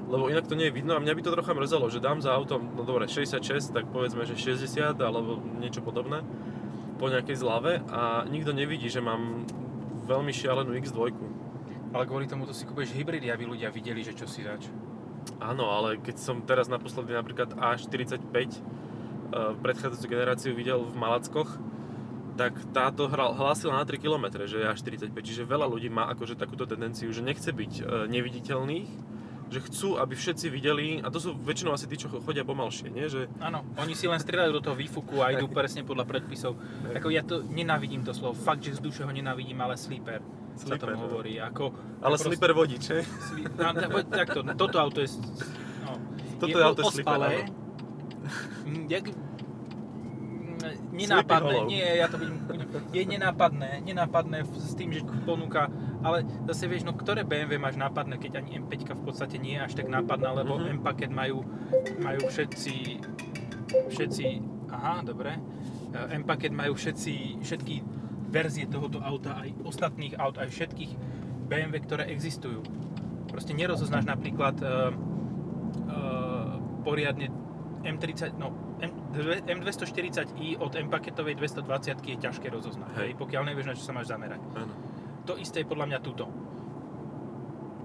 Lebo 0.07 0.31
inak 0.31 0.47
to 0.47 0.55
nie 0.55 0.71
je 0.71 0.77
vidno 0.79 0.95
a 0.95 1.03
mňa 1.03 1.13
by 1.19 1.21
to 1.21 1.35
trocha 1.35 1.51
mrzelo, 1.51 1.91
že 1.91 1.99
dám 1.99 2.23
za 2.23 2.31
autom, 2.31 2.63
no 2.79 2.87
dobre, 2.87 3.11
66, 3.11 3.75
tak 3.75 3.91
povedzme, 3.91 4.23
že 4.23 4.39
60 4.39 4.95
alebo 5.03 5.35
niečo 5.59 5.83
podobné 5.83 6.23
po 6.97 7.11
nejakej 7.11 7.37
zlave 7.37 7.83
a 7.91 8.25
nikto 8.25 8.55
nevidí, 8.55 8.89
že 8.89 9.03
mám 9.03 9.45
veľmi 10.07 10.31
šialenú 10.31 10.73
X2. 10.79 11.13
Ale 11.95 12.03
kvôli 12.03 12.27
tomu 12.27 12.43
to 12.43 12.51
si 12.51 12.67
kúpeš 12.67 12.91
hybridy, 12.91 13.31
aby 13.31 13.47
ľudia 13.47 13.71
videli, 13.71 14.03
že 14.03 14.11
čo 14.15 14.27
si 14.27 14.43
zač. 14.43 14.67
Áno, 15.39 15.69
ale 15.71 15.99
keď 15.99 16.15
som 16.19 16.43
teraz 16.43 16.71
naposledy 16.71 17.11
napríklad 17.11 17.55
A45 17.55 18.23
eh, 18.35 18.49
predchádzajúcu 19.59 20.07
generáciu 20.07 20.51
videl 20.55 20.83
v 20.83 20.95
Malackoch, 20.95 21.49
tak 22.37 22.53
táto 22.69 23.09
hra- 23.09 23.33
hlásila 23.33 23.81
na 23.81 23.85
3 23.85 23.97
km, 23.97 24.45
že 24.45 24.61
je 24.61 24.65
A45, 24.69 25.15
čiže 25.25 25.43
veľa 25.43 25.65
ľudí 25.65 25.89
má 25.89 26.05
akože 26.13 26.37
takúto 26.37 26.69
tendenciu, 26.69 27.09
že 27.09 27.25
nechce 27.25 27.49
byť 27.49 27.73
eh, 27.81 27.85
neviditeľných, 28.07 28.89
že 29.47 29.63
chcú, 29.63 29.95
aby 29.95 30.11
všetci 30.11 30.47
videli, 30.51 30.99
a 30.99 31.07
to 31.07 31.23
sú 31.23 31.31
väčšinou 31.39 31.71
asi 31.71 31.87
tí, 31.87 31.95
čo 31.95 32.11
chodia 32.11 32.43
pomalšie, 32.43 32.91
nie? 32.91 33.07
Že, 33.07 33.31
Áno, 33.39 33.63
oni 33.79 33.95
si 33.95 34.03
len 34.03 34.19
strieľajú 34.19 34.51
do 34.59 34.63
toho 34.63 34.75
výfuku 34.75 35.23
a 35.23 35.31
idú 35.31 35.47
presne 35.47 35.87
podľa 35.87 36.03
predpisov. 36.03 36.59
Ako 36.91 37.07
ja 37.07 37.23
to 37.23 37.47
nenávidím 37.47 38.03
to 38.03 38.11
slovo, 38.11 38.35
fakt, 38.35 38.67
že 38.67 38.75
z 38.75 38.83
duše 38.83 39.01
ho 39.07 39.11
nenávidím, 39.11 39.55
ale 39.63 39.79
sleeper, 39.79 40.19
sa 40.57 40.75
tomu 40.75 40.97
hovorí. 40.99 41.37
Ako, 41.37 41.71
ale 41.99 42.13
proste- 42.13 42.27
slipper 42.27 42.51
vodič, 42.51 42.83
hej? 42.89 43.03
Sli- 43.03 43.45
takto, 44.09 44.39
toto 44.53 44.77
auto 44.77 44.99
je, 44.99 45.09
no, 45.81 45.91
Toto 46.37 46.49
je, 46.49 46.57
je 46.57 46.65
auto 46.65 46.83
ospalé. 46.83 47.45
Mm, 48.63 48.85
jak, 48.87 49.05
mm, 49.07 50.57
nenápadné, 50.91 51.55
nie, 51.65 51.79
ja 51.79 52.07
to 52.07 52.17
budem, 52.17 52.35
je 52.89 53.03
nenápadné, 53.05 53.79
nenápadné 53.81 54.37
s 54.43 54.73
tým, 54.73 54.91
že 54.91 55.01
ponúka, 55.23 55.69
ale 56.01 56.21
zase 56.45 56.65
vieš, 56.65 56.83
no 56.83 56.91
ktoré 56.91 57.21
BMW 57.21 57.55
máš 57.55 57.75
nápadné, 57.75 58.17
keď 58.17 58.41
ani 58.41 58.59
M5 58.59 58.73
v 58.91 59.03
podstate 59.03 59.37
nie 59.37 59.55
je 59.55 59.63
až 59.63 59.73
tak 59.73 59.87
nápadná, 59.87 60.33
lebo 60.33 60.57
Mhm. 60.57 60.81
M-paket 60.81 61.09
majú, 61.09 61.45
majú 61.99 62.21
všetci, 62.27 62.75
všetci, 63.87 64.25
aha, 64.69 65.01
dobre, 65.01 65.37
M-paket 66.11 66.51
majú 66.51 66.73
všetci, 66.73 67.13
všetky 67.41 67.75
verzie 68.27 68.67
tohoto 68.67 68.99
auta, 68.99 69.39
aj 69.39 69.55
ostatných 69.63 70.19
aut, 70.19 70.35
aj 70.37 70.51
všetkých 70.51 70.91
BMW, 71.47 71.79
ktoré 71.83 72.11
existujú. 72.11 72.63
Proste 73.31 73.55
nerozoznáš 73.55 74.07
napríklad 74.07 74.55
uh, 74.63 74.91
uh, 75.87 76.55
poriadne 76.83 77.31
M30, 77.83 78.35
no 78.35 78.51
M, 78.83 78.91
M240i 79.47 80.59
od 80.59 80.75
M-paketovej 80.75 81.39
220 81.39 82.03
je 82.03 82.15
ťažké 82.19 82.47
rozoznať, 82.51 82.91
Hej. 82.93 83.01
hej. 83.01 83.11
pokiaľ 83.17 83.41
nevieš, 83.47 83.65
na 83.65 83.73
čo 83.73 83.83
sa 83.83 83.93
máš 83.95 84.11
zamerať. 84.11 84.41
Áno. 84.53 84.73
To 85.25 85.33
isté 85.35 85.63
je 85.63 85.67
podľa 85.67 85.95
mňa 85.95 85.99
túto. 86.03 86.29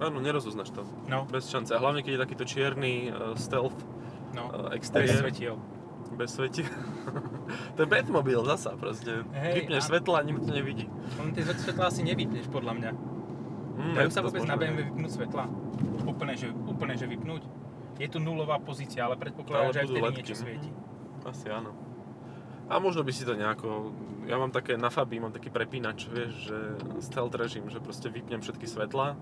Áno, 0.02 0.18
nerozoznáš 0.18 0.74
to. 0.74 0.82
No, 1.06 1.24
Bez 1.30 1.46
šance. 1.46 1.70
A 1.72 1.78
hlavne, 1.78 2.02
keď 2.02 2.18
je 2.18 2.20
takýto 2.26 2.44
čierny 2.44 3.08
uh, 3.08 3.38
stealth 3.38 3.78
no, 4.34 4.50
uh, 4.50 4.74
bez 4.74 4.82
exteriér. 4.82 5.22
svetiel. 5.22 5.56
Bez 6.16 6.36
sveti. 6.36 6.62
to 7.76 7.78
je 7.82 7.88
Batmobil 7.88 8.40
zasa 8.44 8.76
proste. 8.76 9.24
Hej, 9.32 9.64
Vypneš 9.64 9.82
áno. 9.86 9.90
svetla 9.96 10.16
a 10.20 10.22
nikto 10.22 10.44
to 10.48 10.52
nevidí. 10.52 10.86
Len 11.18 11.32
tie 11.32 11.42
svetlá 11.44 11.88
asi 11.88 12.04
nevypneš, 12.04 12.46
podľa 12.52 12.72
mňa. 12.76 12.90
Mm, 13.72 13.94
Dajú 13.96 14.10
sa 14.12 14.20
vôbec 14.20 14.44
na 14.44 14.56
BMW 14.60 14.80
vypnúť 14.92 15.10
svetla? 15.16 15.44
Úplne, 16.04 16.34
že, 16.36 16.48
úplne, 16.52 16.94
že 16.94 17.06
vypnúť? 17.08 17.42
Je 17.96 18.08
tu 18.08 18.18
nulová 18.20 18.60
pozícia, 18.60 19.04
ale 19.04 19.16
predpokladám, 19.16 19.72
že 19.72 19.80
aj 19.84 19.86
vtedy 19.88 20.02
ledky, 20.04 20.20
niečo 20.20 20.36
svieti. 20.36 20.70
Asi 21.24 21.46
áno. 21.48 21.72
A 22.68 22.78
možno 22.80 23.04
by 23.04 23.12
si 23.12 23.24
to 23.24 23.36
nejako... 23.36 23.92
Ja 24.22 24.38
mám 24.38 24.54
také, 24.54 24.78
na 24.78 24.86
Fabii 24.86 25.18
mám 25.18 25.34
taký 25.34 25.50
prepínač, 25.50 26.06
vieš, 26.06 26.46
že 26.46 26.58
stealth 27.02 27.34
režim, 27.34 27.66
že 27.66 27.82
proste 27.82 28.06
vypnem 28.06 28.38
všetky 28.38 28.70
svetla. 28.70 29.18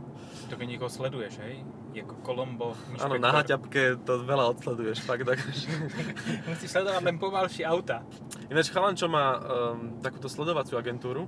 To 0.53 0.55
keď 0.61 0.67
niekoho 0.77 0.93
sleduješ, 0.93 1.41
hej? 1.41 1.65
Je 1.97 2.05
ako 2.05 2.21
Colombo, 2.21 2.77
Áno, 3.01 3.17
na 3.17 3.33
haťapke 3.33 3.97
to 4.05 4.21
veľa 4.23 4.53
odsleduješ, 4.53 5.01
fakt 5.03 5.25
tak. 5.25 5.41
Musíš 6.53 6.69
sledovať 6.69 7.03
len 7.03 7.17
pomalšie 7.17 7.65
auta. 7.65 8.05
Ináč 8.53 8.69
chalan, 8.69 8.93
čo 8.93 9.09
má 9.09 9.41
um, 9.41 9.41
takúto 10.05 10.29
sledovaciu 10.29 10.77
agentúru, 10.77 11.25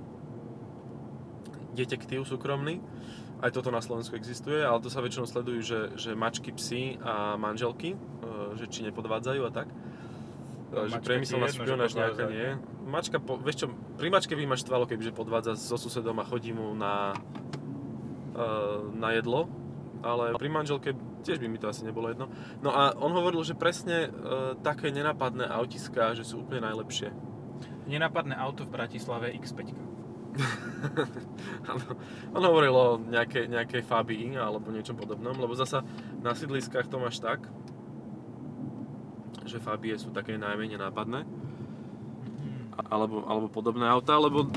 detektív 1.73 2.29
súkromný, 2.29 2.77
aj 3.41 3.51
toto 3.51 3.73
na 3.73 3.81
Slovensku 3.83 4.15
existuje, 4.15 4.61
ale 4.61 4.79
to 4.79 4.87
sa 4.87 5.03
väčšinou 5.03 5.27
sledujú, 5.27 5.59
že, 5.65 5.79
že 5.99 6.11
mačky, 6.15 6.53
psy 6.55 7.01
a 7.01 7.35
manželky, 7.35 7.97
uh, 7.97 8.53
že 8.55 8.69
či 8.69 8.85
nepodvádzajú 8.85 9.41
a 9.43 9.51
tak. 9.51 9.67
Že 10.73 10.99
priemyselná 11.05 11.47
špionáž 11.53 11.93
nejaká 11.93 12.25
nie. 12.33 12.57
Mačka, 12.89 13.21
po, 13.21 13.37
vieš 13.37 13.65
čo, 13.65 13.67
pri 13.97 14.09
mačke 14.09 14.33
by 14.33 14.43
máš 14.49 14.65
štvalo, 14.65 14.89
kebyže 14.89 15.13
podvádza 15.13 15.53
so 15.53 15.77
susedom 15.77 16.17
a 16.17 16.25
chodí 16.25 16.49
mu 16.49 16.73
na, 16.73 17.13
uh, 18.33 18.89
na 18.93 19.13
jedlo, 19.13 19.45
ale 20.01 20.33
pri 20.35 20.49
manželke 20.49 20.97
tiež 21.23 21.39
by 21.39 21.47
mi 21.47 21.61
to 21.61 21.69
asi 21.69 21.85
nebolo 21.85 22.09
jedno. 22.09 22.27
No 22.59 22.73
a 22.73 22.91
on 22.97 23.13
hovoril, 23.13 23.45
že 23.45 23.55
presne 23.55 24.09
uh, 24.09 24.57
také 24.59 24.89
nenapadné 24.89 25.45
autiská, 25.47 26.17
že 26.17 26.25
sú 26.25 26.43
úplne 26.43 26.65
najlepšie. 26.67 27.13
Nenápadné 27.87 28.33
auto 28.35 28.65
v 28.67 28.73
Bratislave 28.73 29.31
X5. 29.37 29.93
Áno. 31.71 31.87
On 32.33 32.43
hovoril 32.43 32.73
o 32.73 32.97
nejakej, 32.97 33.53
nejakej 33.53 33.81
Fabii 33.85 34.33
alebo 34.35 34.73
niečom 34.73 34.97
podobnom, 34.97 35.37
lebo 35.37 35.53
zasa 35.53 35.85
na 36.19 36.33
sídliskách 36.33 36.89
to 36.89 36.97
máš 36.97 37.21
tak, 37.21 37.45
že 39.53 39.61
Fabie 39.61 39.93
sú 40.01 40.09
také 40.09 40.33
najmenej 40.33 40.81
nápadné, 40.81 41.21
alebo, 42.89 43.21
alebo 43.29 43.47
podobné 43.53 43.85
autá, 43.85 44.17
lebo 44.17 44.45
e, 44.45 44.49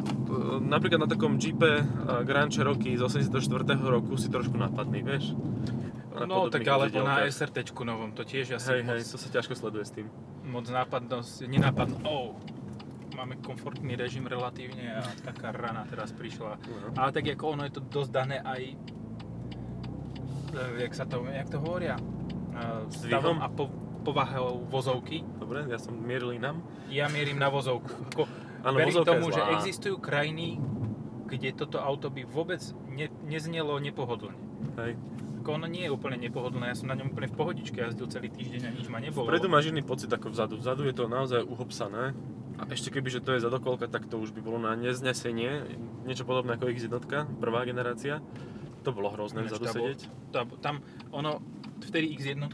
napríklad 0.65 1.05
na 1.05 1.09
takom 1.09 1.37
Jeepe 1.37 1.85
e, 1.85 1.85
Grand 2.25 2.49
Cherokee 2.49 2.97
z 2.97 3.05
84. 3.05 3.45
roku 3.85 4.17
si 4.17 4.33
trošku 4.33 4.57
nápadný, 4.57 5.05
vieš? 5.05 5.37
Na 6.17 6.25
No 6.25 6.49
tak 6.49 6.65
alebo 6.65 7.05
na. 7.05 7.29
SRT 7.29 7.77
novom, 7.85 8.17
to 8.17 8.25
tiež 8.25 8.57
asi 8.57 8.81
Hej, 8.81 8.89
moc, 8.89 8.97
hej, 8.97 9.05
to 9.05 9.21
sa 9.21 9.29
ťažko 9.29 9.53
sleduje 9.53 9.85
s 9.85 9.93
tým. 9.93 10.09
moc 10.49 10.65
nápadnosť, 10.65 11.45
nenápadnosť. 11.45 12.09
Oh, 12.09 12.33
máme 13.13 13.37
komfortný 13.45 14.01
režim 14.01 14.25
relatívne 14.25 14.97
a 14.97 15.05
taká 15.21 15.53
rana 15.53 15.85
teraz 15.85 16.17
prišla. 16.17 16.57
No. 16.57 16.97
Ale 16.97 17.13
tak 17.13 17.29
ako 17.29 17.45
ono 17.61 17.69
je 17.69 17.73
to 17.77 17.83
dosť 17.85 18.11
dané 18.17 18.41
aj, 18.41 18.63
e, 20.57 20.65
jak 20.89 20.93
sa 20.97 21.05
to, 21.05 21.21
jak 21.29 21.53
to 21.53 21.61
hovoria, 21.61 22.01
stavom 22.89 23.45
a 23.45 23.49
po, 23.53 23.69
povahou 24.07 24.63
vozovky. 24.71 25.27
Dobre, 25.43 25.67
ja 25.67 25.83
som 25.83 25.99
mieril 25.99 26.39
inám. 26.39 26.63
Ja 26.87 27.11
mierim 27.11 27.43
na 27.43 27.51
vozovku. 27.51 27.91
Ako, 28.15 28.31
Áno, 28.63 28.79
verím 28.79 29.03
tomu, 29.03 29.35
že 29.35 29.43
existujú 29.59 29.99
krajiny, 29.99 30.63
kde 31.27 31.51
toto 31.59 31.83
auto 31.83 32.07
by 32.07 32.23
vôbec 32.23 32.63
ne, 32.87 33.11
neznelo 33.27 33.83
nepohodlne. 33.83 34.39
Hej. 34.79 34.95
Ako 35.43 35.63
ono 35.63 35.67
nie 35.71 35.87
je 35.87 35.91
úplne 35.95 36.19
nepohodlné, 36.19 36.71
ja 36.71 36.77
som 36.79 36.91
na 36.91 36.99
ňom 36.99 37.15
úplne 37.15 37.31
v 37.31 37.37
pohodičke 37.39 37.79
jazdil 37.79 38.11
celý 38.11 38.31
týždeň 38.35 38.63
a 38.67 38.71
nič 38.71 38.87
ma 38.91 38.99
nebolo. 38.99 39.27
Vpredu 39.27 39.47
máš 39.51 39.71
iný 39.71 39.83
pocit 39.83 40.11
ako 40.11 40.31
vzadu. 40.31 40.59
Vzadu 40.59 40.87
je 40.87 40.95
to 40.95 41.07
naozaj 41.07 41.43
uhopsané. 41.43 42.15
A 42.57 42.63
ešte 42.73 42.89
keby, 42.89 43.13
že 43.13 43.21
to 43.21 43.37
je 43.37 43.45
zadokolka, 43.45 43.85
tak 43.87 44.09
to 44.09 44.17
už 44.17 44.33
by 44.33 44.41
bolo 44.41 44.57
na 44.57 44.73
neznesenie. 44.75 45.77
Niečo 46.09 46.25
podobné 46.25 46.57
ako 46.57 46.73
X1, 46.73 47.37
prvá 47.37 47.69
generácia. 47.69 48.25
To 48.83 48.91
bolo 48.97 49.13
hrozné 49.13 49.45
Ináč 49.45 49.61
vzadu 49.61 49.67
sedieť. 49.71 50.01
Tam, 50.65 50.81
ono, 51.13 51.43
vtedy 51.85 52.17
X1 52.17 52.43
e, 52.43 52.49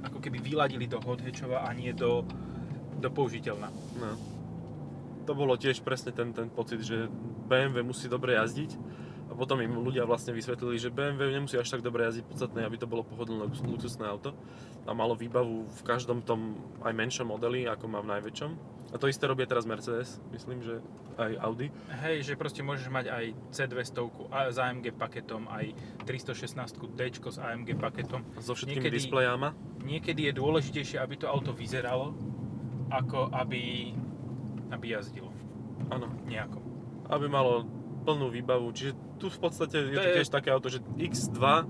ako 0.00 0.18
keby 0.22 0.38
vyladili 0.38 0.86
do 0.86 1.02
hot 1.02 1.20
hatchova 1.20 1.66
a 1.66 1.74
nie 1.74 1.90
do, 1.90 2.22
do 2.98 3.08
použiteľna. 3.10 3.68
No. 3.98 4.14
To 5.28 5.32
bolo 5.36 5.54
tiež 5.58 5.82
presne 5.84 6.14
ten, 6.14 6.32
ten 6.32 6.48
pocit, 6.50 6.80
že 6.82 7.10
BMW 7.46 7.82
musí 7.82 8.06
dobre 8.06 8.38
jazdiť 8.38 8.70
a 9.30 9.32
potom 9.38 9.62
im 9.62 9.70
ľudia 9.78 10.02
vlastne 10.02 10.34
vysvetlili, 10.34 10.74
že 10.74 10.90
BMW 10.90 11.30
nemusí 11.38 11.54
až 11.54 11.70
tak 11.70 11.86
dobre 11.86 12.02
jazdiť, 12.10 12.26
podstatné, 12.26 12.66
aby 12.66 12.76
to 12.76 12.90
bolo 12.90 13.06
pohodlné 13.06 13.46
lux- 13.46 13.62
luxusné 13.62 14.10
auto 14.10 14.34
a 14.82 14.90
malo 14.90 15.14
výbavu 15.14 15.70
v 15.70 15.82
každom 15.86 16.18
tom 16.26 16.58
aj 16.82 16.90
menšom 16.90 17.30
modeli, 17.30 17.62
ako 17.70 17.86
má 17.86 18.02
v 18.02 18.10
najväčšom. 18.18 18.50
A 18.90 18.98
to 18.98 19.06
isté 19.06 19.30
robia 19.30 19.46
teraz 19.46 19.70
Mercedes, 19.70 20.18
myslím, 20.34 20.66
že 20.66 20.82
aj 21.14 21.38
Audi. 21.46 21.70
Hej, 22.02 22.26
že 22.26 22.34
proste 22.34 22.66
môžeš 22.66 22.90
mať 22.90 23.06
aj 23.06 23.24
C200 23.54 23.98
a 24.34 24.50
s 24.50 24.58
AMG 24.58 24.90
paketom, 24.98 25.46
aj 25.46 25.78
316 26.10 26.90
D 26.98 27.00
s 27.14 27.38
AMG 27.38 27.78
paketom. 27.78 28.26
So 28.42 28.58
všetkými 28.58 28.82
Niekedy- 28.82 28.98
displejama. 28.98 29.54
Niekedy 29.86 30.26
je 30.26 30.32
dôležitejšie, 30.34 30.98
aby 30.98 31.22
to 31.22 31.30
auto 31.30 31.54
vyzeralo, 31.54 32.18
ako 32.90 33.30
aby, 33.30 33.94
aby 34.74 34.86
jazdilo. 34.90 35.30
Áno. 35.86 36.10
Nejako. 36.26 36.58
Aby 37.06 37.30
malo 37.30 37.70
plnú 38.00 38.28
výbavu. 38.28 38.72
Čiže 38.72 38.92
tu 39.16 39.28
v 39.28 39.38
podstate 39.38 39.76
je 39.78 39.94
To 39.94 40.00
to 40.00 40.08
je- 40.08 40.16
tiež 40.20 40.28
také 40.28 40.48
auto, 40.50 40.68
že 40.68 40.80
X2 40.96 41.40
uh, 41.40 41.62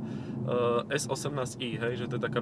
S18i, 0.88 1.76
hej, 1.76 1.92
že 1.96 2.04
to 2.06 2.16
je 2.16 2.22
taká 2.22 2.40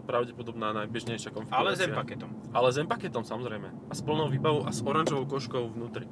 pravdepodobná 0.00 0.74
najbežnejšia 0.74 1.30
konfigurácia. 1.30 1.62
Ale 1.62 1.78
s 1.78 1.82
M-paketom. 1.86 2.30
Ale 2.50 2.68
s 2.74 2.76
M-paketom 2.82 3.22
samozrejme. 3.22 3.68
A 3.86 3.92
s 3.94 4.02
plnou 4.02 4.26
výbavou 4.26 4.66
a 4.66 4.74
s 4.74 4.82
oranžovou 4.82 5.30
koškou 5.30 5.70
vnútri. 5.70 6.10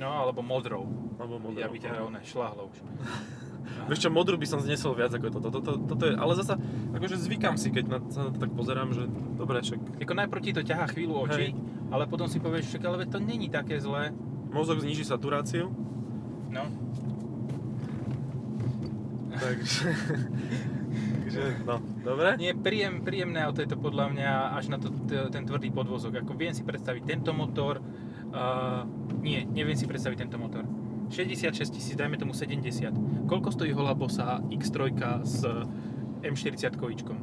No, 0.00 0.08
alebo 0.08 0.40
modrou. 0.40 0.88
Alebo 1.20 1.36
modrou. 1.36 1.60
Ja 1.60 1.68
by 1.68 1.78
ťa 1.78 1.90
one 2.00 2.20
šláhlo 2.24 2.72
už. 2.72 2.78
Vieš 3.90 4.08
čo, 4.08 4.10
modru 4.10 4.40
by 4.40 4.48
som 4.48 4.64
znesol 4.64 4.96
viac 4.96 5.12
ako 5.12 5.28
toto. 5.28 5.48
Toto, 5.52 5.60
toto, 5.60 5.80
toto 5.92 6.04
je, 6.08 6.16
ale 6.16 6.32
zasa, 6.40 6.56
akože 6.96 7.20
zvykam 7.20 7.60
si, 7.60 7.68
keď 7.68 7.84
na, 7.84 7.98
sa 8.08 8.28
na 8.28 8.30
to 8.32 8.40
tak 8.40 8.50
pozerám, 8.56 8.96
že 8.96 9.04
dobre, 9.36 9.60
však 9.60 10.00
Ako 10.00 10.14
najprv 10.16 10.40
ti 10.40 10.52
to 10.56 10.62
ťahá 10.64 10.88
chvíľu 10.88 11.28
oči, 11.28 11.52
Hej. 11.52 11.58
ale 11.92 12.08
potom 12.08 12.24
si 12.32 12.40
povieš, 12.40 12.64
však 12.72 12.82
ale 12.88 13.04
to 13.04 13.20
není 13.20 13.52
také 13.52 13.76
zlé. 13.76 14.16
mozog 14.48 14.80
zniží 14.80 15.04
saturáciu, 15.04 15.68
No, 16.58 16.64
takže... 19.38 19.94
takže, 21.22 21.42
no, 21.62 21.78
dobre? 22.02 22.34
nie, 22.40 22.50
príjem, 22.56 23.06
príjemné 23.06 23.46
auto 23.46 23.62
je 23.62 23.70
to 23.70 23.78
podľa 23.78 24.10
mňa 24.10 24.30
až 24.58 24.74
na 24.74 24.78
to, 24.82 24.90
t- 25.06 25.30
ten 25.30 25.46
tvrdý 25.46 25.70
podvozok. 25.70 26.26
Ako 26.26 26.34
viem 26.34 26.50
si 26.50 26.66
predstaviť 26.66 27.06
tento 27.06 27.30
motor, 27.30 27.78
uh, 28.34 28.82
nie, 29.22 29.46
neviem 29.46 29.78
si 29.78 29.86
predstaviť 29.86 30.26
tento 30.26 30.40
motor. 30.40 30.66
66 31.08 31.72
tisíc, 31.72 31.96
dajme 31.96 32.20
tomu 32.20 32.36
70. 32.36 33.24
Koľko 33.24 33.48
stojí 33.48 33.72
holá 33.72 33.96
bosa 33.96 34.44
X3 34.52 34.92
s 35.24 35.40
M40 36.20 36.76
kovičkom? 36.76 37.16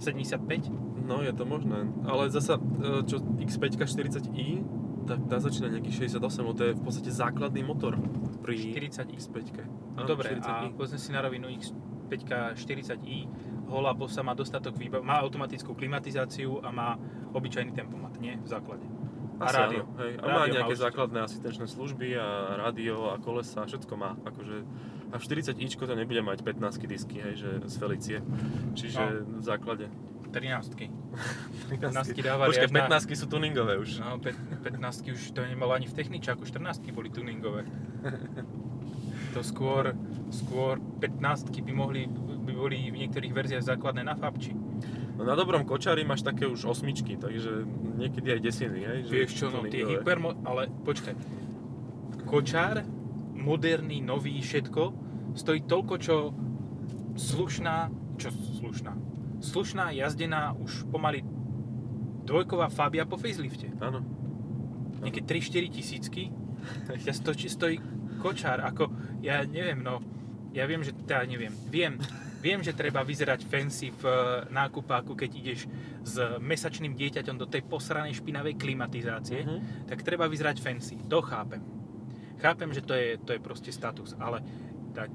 75? 0.00 0.68
No, 1.08 1.24
je 1.24 1.32
to 1.32 1.48
možné. 1.48 1.88
Ale 2.04 2.28
zasa, 2.28 2.60
e, 2.60 3.04
čo 3.08 3.20
X5 3.20 3.88
40i, 3.88 4.60
tak 5.02 5.20
tá 5.26 5.36
začína 5.36 5.68
nejakých 5.70 6.08
68, 6.10 6.20
lebo 6.40 6.52
to 6.52 6.62
je 6.64 6.72
v 6.72 6.82
podstate 6.82 7.10
základný 7.10 7.62
motor 7.62 7.96
pri 8.40 8.56
40i. 8.72 9.14
X5. 9.14 9.38
No 9.94 10.04
dobre, 10.04 10.36
a 10.38 10.68
povedzme 10.68 10.96
si 10.96 11.10
na 11.10 11.20
rovinu 11.20 11.48
X5 11.48 12.12
40i, 12.56 13.16
holá 13.66 13.92
bosa 13.92 14.20
má 14.20 14.32
dostatok 14.32 14.74
výbav, 14.74 15.00
má 15.00 15.20
automatickú 15.20 15.72
klimatizáciu 15.72 16.58
a 16.60 16.68
má 16.68 16.98
obyčajný 17.30 17.70
tempomat, 17.70 18.18
nie? 18.18 18.34
V 18.36 18.48
základe. 18.48 18.82
A 19.40 19.48
Asi 19.48 19.56
rádio. 19.56 19.82
Áno, 19.86 19.96
hej. 20.04 20.12
A 20.14 20.20
Rádio 20.20 20.28
má 20.28 20.36
má 20.36 20.52
nejaké 20.52 20.68
určite. 20.68 20.84
základné 20.84 21.18
asistenčné 21.24 21.64
služby 21.64 22.08
a 22.12 22.26
rádio 22.60 23.08
a 23.08 23.16
kolesa, 23.16 23.64
všetko 23.64 23.94
má. 23.96 24.12
Akože, 24.20 24.56
a 25.08 25.16
v 25.16 25.22
40ičko 25.22 25.82
to 25.82 25.94
nebude 25.96 26.20
mať 26.20 26.44
15 26.44 26.84
disky, 26.84 27.16
hej, 27.16 27.34
že 27.38 27.50
z 27.64 27.74
Felicie. 27.78 28.16
Čiže 28.76 29.00
No. 29.00 29.40
v 29.40 29.44
základe. 29.44 29.88
13 30.30 30.90
15 31.70 32.22
dávali 32.22 32.54
Počkaj, 32.54 32.66
až 32.66 32.72
na- 32.72 32.86
15 32.86 33.18
sú 33.18 33.26
tuningové 33.26 33.78
už. 33.78 33.98
No, 33.98 34.18
15 34.18 35.10
už 35.10 35.20
to 35.34 35.42
nemalo 35.42 35.74
ani 35.74 35.90
v 35.90 35.94
techničáku, 35.94 36.46
14 36.46 36.86
boli 36.94 37.10
tuningové. 37.10 37.66
To 39.30 39.46
skôr, 39.46 39.94
skôr 40.34 40.82
15 40.98 41.54
by 41.62 41.70
mohli, 41.70 42.10
by 42.42 42.50
boli 42.50 42.90
v 42.90 43.06
niektorých 43.06 43.30
verziách 43.30 43.62
základné 43.62 44.02
na 44.02 44.18
fabči. 44.18 44.50
No 45.14 45.22
na 45.22 45.38
dobrom 45.38 45.62
kočári 45.62 46.02
máš 46.02 46.26
také 46.26 46.50
už 46.50 46.66
osmičky, 46.66 47.14
takže 47.14 47.62
niekedy 47.94 48.34
aj 48.34 48.40
desiny, 48.42 48.80
hej. 48.82 48.98
že 49.06 49.12
Vieš 49.14 49.30
čo, 49.38 49.46
no 49.54 49.62
tie 49.70 49.86
hypermo... 49.86 50.34
Ale 50.42 50.66
počkaj. 50.82 51.14
Kočár, 52.26 52.82
moderný, 53.38 54.02
nový, 54.02 54.34
všetko, 54.42 54.82
stojí 55.38 55.62
toľko, 55.62 55.94
čo 56.02 56.34
slušná... 57.14 57.86
Čo 58.18 58.34
slušná? 58.34 58.98
Slušná, 59.40 59.90
jazdená, 59.90 60.52
už 60.52 60.84
pomaly 60.92 61.24
dvojková 62.24 62.68
Fabia 62.68 63.08
po 63.08 63.16
facelifte. 63.16 63.72
Áno. 63.80 64.04
Nejaké 65.00 65.24
3-4 65.24 65.72
tisícky. 65.72 66.22
Ja 67.08 67.16
stojí, 67.16 67.48
stojí 67.48 67.76
kočár, 68.20 68.60
ako, 68.60 68.92
ja 69.24 69.40
neviem, 69.48 69.80
no, 69.80 70.04
ja 70.52 70.68
viem, 70.68 70.84
že, 70.84 70.92
teda 70.92 71.24
neviem, 71.24 71.48
viem, 71.72 71.96
viem, 72.44 72.60
že 72.60 72.76
treba 72.76 73.00
vyzerať 73.00 73.48
fancy 73.48 73.88
v 73.96 74.04
eh, 74.04 74.14
nákupáku, 74.52 75.16
keď 75.16 75.30
ideš 75.40 75.60
s 76.04 76.20
mesačným 76.36 76.92
dieťaťom 76.92 77.40
do 77.40 77.48
tej 77.48 77.64
posranej 77.64 78.20
špinavej 78.20 78.60
klimatizácie, 78.60 79.40
Mhm. 79.40 79.88
tak 79.88 80.04
treba 80.04 80.28
vyzerať 80.28 80.60
fancy, 80.60 81.00
to 81.08 81.24
chápem. 81.24 81.64
Chápem, 82.40 82.72
že 82.72 82.84
to 82.84 82.92
je, 82.92 83.16
to 83.16 83.32
je 83.32 83.40
proste 83.40 83.72
status, 83.72 84.12
ale 84.20 84.44
tak, 84.92 85.08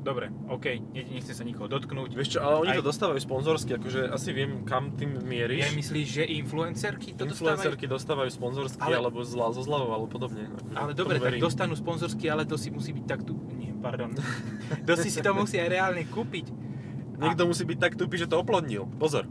dobre, 0.00 0.30
OK, 0.46 0.66
ne- 0.90 1.06
nechcem 1.10 1.34
sa 1.34 1.42
nikoho 1.42 1.66
dotknúť. 1.66 2.10
Vieš 2.12 2.28
čo, 2.34 2.38
ale 2.40 2.54
oni 2.58 2.70
Aj- 2.72 2.78
to 2.78 2.86
dostávajú 2.86 3.18
sponzorsky, 3.18 3.76
akože 3.76 4.08
asi 4.08 4.30
viem, 4.30 4.64
kam 4.64 4.94
tým 4.94 5.14
Ja 5.14 5.22
mieríš. 5.22 5.74
myslíš, 5.74 6.06
že 6.08 6.22
influencerky 6.24 7.12
to 7.12 7.24
dostávajú? 7.24 7.58
Influencerky 7.58 7.84
dostávajú 7.84 8.30
sponzorsky, 8.30 8.80
Ale- 8.80 8.98
alebo 8.98 9.20
zla, 9.22 9.52
zo 9.52 9.60
zľavou, 9.60 9.90
alebo 9.90 10.08
podobne. 10.08 10.48
Akože, 10.48 10.74
Ale 10.74 10.90
dobre, 10.94 11.16
tak 11.18 11.36
dostanú 11.36 11.74
sponzorsky, 11.74 12.26
ale 12.26 12.42
to 12.44 12.56
si 12.56 12.70
musí 12.70 12.92
byť 12.92 13.04
tak 13.04 13.20
tu... 13.22 13.36
Nie, 13.54 13.74
pardon. 13.74 14.14
to 14.88 14.92
si 14.96 15.08
si 15.08 15.20
to 15.20 15.32
musí 15.32 15.58
aj 15.58 15.68
reálne 15.68 16.02
kúpiť. 16.04 16.46
Niekto 17.18 17.44
musí 17.44 17.66
byť 17.66 17.78
tak 17.78 17.92
tupý, 17.98 18.14
že 18.16 18.30
to 18.30 18.38
oplodnil. 18.38 18.86
Pozor. 18.96 19.26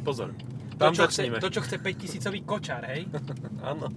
Pozor. 0.00 0.30
To, 0.76 0.78
Tam 0.78 0.92
čo 0.92 1.08
chce, 1.08 1.24
začneme. 1.24 1.40
to, 1.40 1.48
čo 1.48 1.64
chce 1.64 1.76
5000 1.80 2.44
kočár, 2.44 2.84
hej? 2.84 3.08
Áno. 3.66 3.88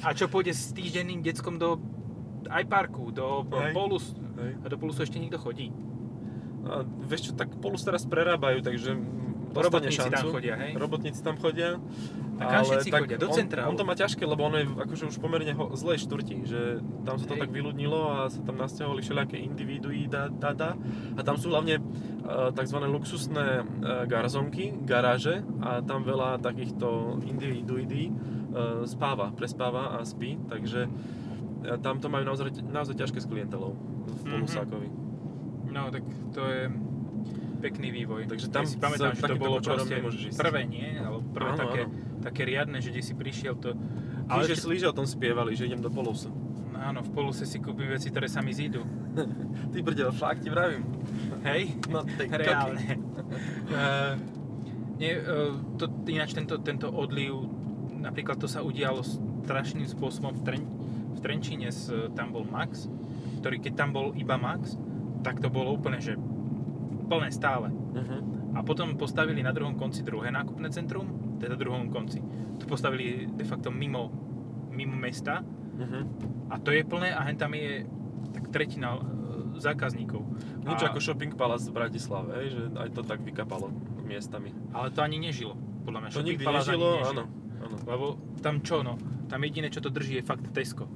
A 0.00 0.14
čo 0.14 0.30
pôjde 0.30 0.54
s 0.54 0.70
týždenným 0.70 1.20
deckom 1.20 1.58
do 1.58 1.76
aj 2.48 2.64
parku, 2.68 3.10
do 3.14 3.46
Hej. 3.48 3.72
Polus. 3.72 4.12
hej. 4.40 4.52
A 4.62 4.66
do 4.68 4.76
Polusu 4.76 5.04
ešte 5.04 5.20
niekto 5.20 5.40
chodí. 5.40 5.70
A 6.64 6.84
vieš 6.84 7.30
čo, 7.30 7.32
tak 7.36 7.52
Polus 7.60 7.84
teraz 7.84 8.08
prerábajú, 8.08 8.64
takže 8.64 8.96
dostane 9.54 9.86
Robotníci 9.86 9.98
tam 10.10 10.12
šancu. 10.18 10.32
chodia, 10.34 10.54
hej? 10.58 10.72
Robotníci 10.74 11.20
tam 11.22 11.36
chodia. 11.38 11.68
A 12.34 12.42
kam 12.50 12.62
všetci 12.66 12.90
chodia? 12.90 13.16
Do 13.16 13.30
on, 13.30 13.36
centrálu? 13.38 13.66
on 13.70 13.76
to 13.78 13.84
má 13.86 13.94
ťažké, 13.94 14.22
lebo 14.26 14.42
ono 14.50 14.56
je 14.58 14.66
akože 14.66 15.04
už 15.14 15.16
pomerne 15.22 15.54
ho, 15.54 15.70
zlej 15.78 16.02
štvrti, 16.02 16.36
že 16.42 16.60
tam 17.06 17.14
sa 17.22 17.30
to 17.30 17.38
Hej. 17.38 17.46
tak 17.46 17.50
vyľudnilo 17.54 18.00
a 18.10 18.18
sa 18.26 18.42
tam 18.42 18.58
nasťahovali 18.58 19.00
všelijaké 19.06 19.38
individuí, 19.38 20.10
da, 20.10 20.26
da, 20.26 20.50
da. 20.50 20.70
A 21.14 21.20
tam 21.22 21.38
sú 21.38 21.54
hlavne 21.54 21.78
uh, 21.78 22.50
tzv. 22.50 22.78
luxusné 22.90 23.62
uh, 23.62 24.02
garzonky, 24.10 24.74
garáže 24.82 25.46
a 25.62 25.78
tam 25.86 26.02
veľa 26.02 26.42
takýchto 26.42 27.22
individuí 27.22 28.10
uh, 28.10 28.82
spáva, 28.82 29.30
prespáva 29.30 29.94
a 29.94 30.02
spí, 30.02 30.34
takže 30.50 30.90
tam 31.78 31.96
to 31.96 32.06
majú 32.06 32.24
naozaj, 32.24 32.50
naozaj 32.62 32.94
ťažké 32.96 33.18
s 33.18 33.26
klientelou 33.26 33.72
v 33.72 34.20
Mhm. 34.20 34.30
Polusákovi. 34.34 34.88
No, 35.66 35.88
tak 35.88 36.02
to 36.30 36.42
je 36.44 36.62
pekný 37.60 37.88
vývoj. 37.90 38.26
Takže 38.26 38.46
tam 38.48 38.62
ja 38.62 38.68
si 38.68 38.76
pamätám, 38.76 39.10
že 39.10 39.22
to 39.22 39.36
bolo 39.36 39.58
proste 39.58 39.96
ísť. 39.96 40.36
prvé, 40.36 40.62
nie? 40.64 40.94
Alebo 40.94 41.24
prvé 41.26 41.50
Áno, 41.50 41.58
také, 41.58 41.80
áno. 41.82 41.94
také 42.20 42.42
riadne, 42.44 42.78
že 42.78 42.88
kde 42.88 43.02
si 43.02 43.12
prišiel 43.12 43.56
to... 43.56 43.72
Ale 44.26 44.44
že 44.44 44.54
ešte- 44.54 44.64
slíže 44.64 44.86
o 44.86 44.94
tom 44.94 45.04
spievali, 45.04 45.52
že 45.52 45.64
idem 45.64 45.80
do 45.80 45.88
Polusu. 45.88 46.30
Áno, 46.74 47.00
v 47.00 47.10
Poluse 47.10 47.42
si 47.42 47.56
kúpim 47.56 47.86
veci, 47.86 48.08
ktoré 48.08 48.26
sa 48.26 48.38
mi 48.38 48.50
zídu. 48.50 48.84
Ty 49.72 49.78
brdel, 49.80 50.10
fakt 50.10 50.42
ti 50.42 50.48
vravím. 50.48 50.84
Hej? 51.42 51.80
No, 51.88 52.04
Reálne. 52.42 53.00
uh, 53.66 54.12
nie, 55.00 55.12
uh, 55.16 55.56
to, 55.74 55.88
ináč 56.04 56.32
tento, 56.32 56.60
tento 56.60 56.86
odliv, 56.86 57.34
napríklad 57.96 58.36
to 58.36 58.44
sa 58.44 58.60
udialo 58.60 59.00
strašným 59.02 59.86
spôsobom 59.86 60.34
v, 60.34 60.40
Tren, 60.42 60.62
v 61.14 61.20
Trenčíne, 61.22 61.70
tam 62.12 62.34
bol 62.34 62.44
Max, 62.44 62.90
ktorý 63.40 63.62
keď 63.62 63.72
tam 63.78 63.90
bol 63.94 64.12
iba 64.18 64.34
Max, 64.34 64.74
tak 65.22 65.40
to 65.40 65.48
bolo 65.48 65.72
úplne, 65.72 66.02
že 66.02 66.18
plné 67.08 67.30
stále. 67.30 67.70
Uh-huh. 67.70 68.20
A 68.54 68.62
potom 68.62 68.94
postavili 68.98 69.40
na 69.40 69.54
druhom 69.54 69.74
konci 69.74 70.02
druhé 70.02 70.30
nákupné 70.30 70.68
centrum, 70.70 71.38
teda 71.40 71.56
druhom 71.56 71.90
konci. 71.90 72.20
To 72.60 72.64
postavili 72.66 73.26
de 73.28 73.44
facto 73.44 73.70
mimo, 73.70 74.10
mimo 74.70 74.96
mesta 74.96 75.42
Uh-huh. 75.74 76.06
a 76.54 76.62
to 76.62 76.70
je 76.70 76.86
plné 76.86 77.10
a 77.10 77.26
hen 77.26 77.34
tam 77.34 77.50
je 77.50 77.82
tak 78.30 78.46
tretina 78.54 78.94
e, 78.94 79.58
zákazníkov. 79.58 80.22
Nič 80.62 80.86
A- 80.86 80.94
ako 80.94 81.02
Shopping 81.02 81.34
Palace 81.34 81.66
v 81.66 81.74
Bratislave, 81.74 82.30
hej, 82.38 82.46
že 82.54 82.62
aj 82.78 82.88
to 82.94 83.02
tak 83.02 83.18
vykapalo 83.26 83.74
miestami. 84.06 84.54
Ale 84.70 84.94
to 84.94 85.02
ani 85.02 85.18
nežilo, 85.18 85.58
podľa 85.82 85.98
mňa. 85.98 86.08
To 86.10 86.22
Shopping 86.22 86.30
nikdy 86.30 86.44
Palace 86.46 86.70
nežilo, 86.70 86.88
nežil. 86.94 87.10
áno. 87.10 87.24
áno. 87.58 87.76
Lebo 87.90 88.06
tam 88.38 88.62
čo, 88.62 88.86
no, 88.86 88.94
tam 89.26 89.42
jediné, 89.42 89.66
čo 89.66 89.82
to 89.82 89.90
drží, 89.90 90.22
je 90.22 90.22
fakt 90.22 90.46
Tesco. 90.54 90.86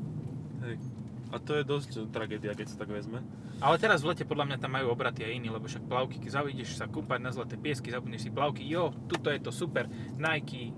A 1.29 1.37
to 1.37 1.61
je 1.61 1.65
dosť 1.65 2.09
tragédia, 2.09 2.57
keď 2.57 2.67
sa 2.73 2.77
tak 2.81 2.89
vezme. 2.89 3.21
Ale 3.61 3.77
teraz 3.77 4.01
v 4.01 4.15
lete 4.15 4.25
podľa 4.25 4.55
mňa 4.55 4.59
tam 4.63 4.73
majú 4.73 4.95
obraty 4.95 5.27
aj 5.27 5.33
iní, 5.35 5.49
lebo 5.53 5.69
však 5.69 5.85
plavky, 5.85 6.23
keď 6.23 6.41
zavidíš 6.41 6.79
sa 6.79 6.89
kúpať 6.89 7.21
na 7.21 7.35
zlaté 7.35 7.61
piesky, 7.61 7.93
zabudneš 7.93 8.29
si 8.29 8.31
plavky, 8.31 8.65
jo, 8.65 8.95
tuto 9.11 9.29
je 9.29 9.41
to 9.43 9.51
super, 9.53 9.91
Nike, 10.17 10.73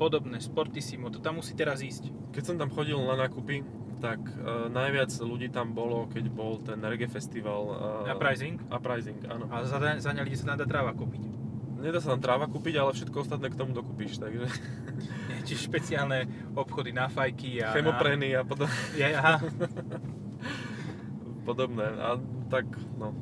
podobné, 0.00 0.40
Sportissimo, 0.40 1.12
to 1.12 1.20
tam 1.20 1.42
musí 1.42 1.52
teraz 1.52 1.84
ísť. 1.84 2.32
Keď 2.32 2.42
som 2.42 2.56
tam 2.56 2.72
chodil 2.72 2.96
na 2.96 3.18
nákupy, 3.18 3.60
tak 4.00 4.24
uh, 4.40 4.72
najviac 4.72 5.12
ľudí 5.20 5.52
tam 5.52 5.76
bolo, 5.76 6.08
keď 6.08 6.24
bol 6.32 6.56
ten 6.56 6.80
reggae 6.80 7.04
festival. 7.04 7.60
Uh, 8.08 8.14
Uprising? 8.16 8.56
Uprising, 8.72 9.20
áno. 9.28 9.44
A 9.52 9.68
za, 9.68 9.76
za 9.76 10.10
ne 10.16 10.24
ľudí 10.24 10.40
sa 10.40 10.56
tam 10.56 10.64
dá 10.64 10.64
tráva 10.64 10.96
kúpiť. 10.96 11.20
Nedá 11.80 12.00
sa 12.00 12.16
tam 12.16 12.20
tráva 12.24 12.48
kúpiť, 12.48 12.76
ale 12.80 12.96
všetko 12.96 13.16
ostatné 13.24 13.48
k 13.52 13.56
tomu 13.56 13.72
dokúpiš, 13.76 14.20
takže... 14.20 14.48
Čiže 15.44 15.60
špeciálne 15.66 16.18
obchody 16.54 16.92
na 16.92 17.08
fajky 17.08 17.64
a... 17.64 17.72
Chemopreny 17.74 18.36
a 18.36 18.44
potom... 18.44 18.68
Ja, 18.94 19.08
aha. 19.18 19.34
Podobné. 21.48 21.86
A 21.98 22.20
tak, 22.48 22.66
no, 22.98 23.14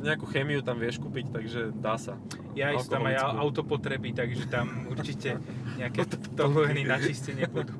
nejakú 0.00 0.26
chémiu 0.32 0.64
tam 0.64 0.80
vieš 0.80 0.98
kúpiť, 0.98 1.30
takže 1.30 1.60
dá 1.76 2.00
sa. 2.00 2.16
Ja 2.56 2.72
aj 2.72 2.88
tam 2.88 3.06
aj 3.06 3.20
autopotreby, 3.36 4.16
takže 4.16 4.48
tam 4.48 4.88
určite 4.88 5.38
nejaké 5.80 6.08
tohojny 6.34 6.88
na 6.88 6.96
čistenie 6.98 7.46
budú. 7.46 7.76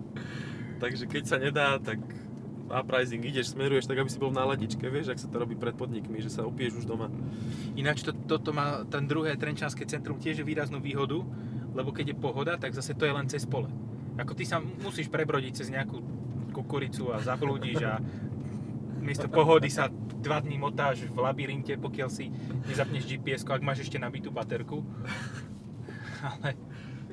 Takže 0.81 1.05
keď 1.09 1.23
sa 1.27 1.37
nedá, 1.37 1.77
tak 1.81 2.01
uprising 2.71 3.21
ideš, 3.27 3.53
smeruješ 3.53 3.91
tak, 3.91 3.99
aby 3.99 4.09
si 4.09 4.21
bol 4.23 4.31
v 4.31 4.39
náladičke, 4.39 4.87
vieš, 4.87 5.11
ak 5.11 5.19
sa 5.19 5.29
to 5.29 5.43
robí 5.43 5.59
pred 5.59 5.75
podnikmi, 5.75 6.23
že 6.23 6.31
sa 6.31 6.47
opiješ 6.47 6.85
už 6.85 6.87
doma. 6.87 7.11
Ináč 7.75 8.07
to, 8.07 8.15
toto 8.15 8.55
má 8.55 8.87
ten 8.87 9.05
druhé 9.11 9.35
Trenčanské 9.35 9.83
centrum 9.91 10.23
tiež 10.23 10.47
výraznú 10.47 10.79
výhodu, 10.79 11.27
lebo 11.75 11.91
keď 11.95 12.15
je 12.15 12.17
pohoda, 12.17 12.55
tak 12.59 12.75
zase 12.75 12.95
to 12.95 13.07
je 13.07 13.13
len 13.15 13.27
cez 13.31 13.47
pole. 13.47 13.71
Ako 14.19 14.35
ty 14.37 14.45
sa 14.45 14.61
musíš 14.61 15.09
prebrodiť 15.09 15.53
cez 15.65 15.69
nejakú 15.73 16.03
kukuricu 16.51 17.15
a 17.15 17.23
zablúdiš 17.23 17.81
a 17.87 18.03
miesto 19.01 19.31
pohody 19.31 19.71
sa 19.73 19.89
dva 20.21 20.43
dní 20.43 20.61
motáš 20.61 21.09
v 21.09 21.17
labyrinte, 21.17 21.73
pokiaľ 21.79 22.09
si 22.13 22.29
nezapneš 22.69 23.07
gps 23.07 23.43
ak 23.49 23.63
máš 23.65 23.89
ešte 23.89 23.97
nabitú 23.97 24.29
baterku. 24.29 24.85
Ale 26.21 26.53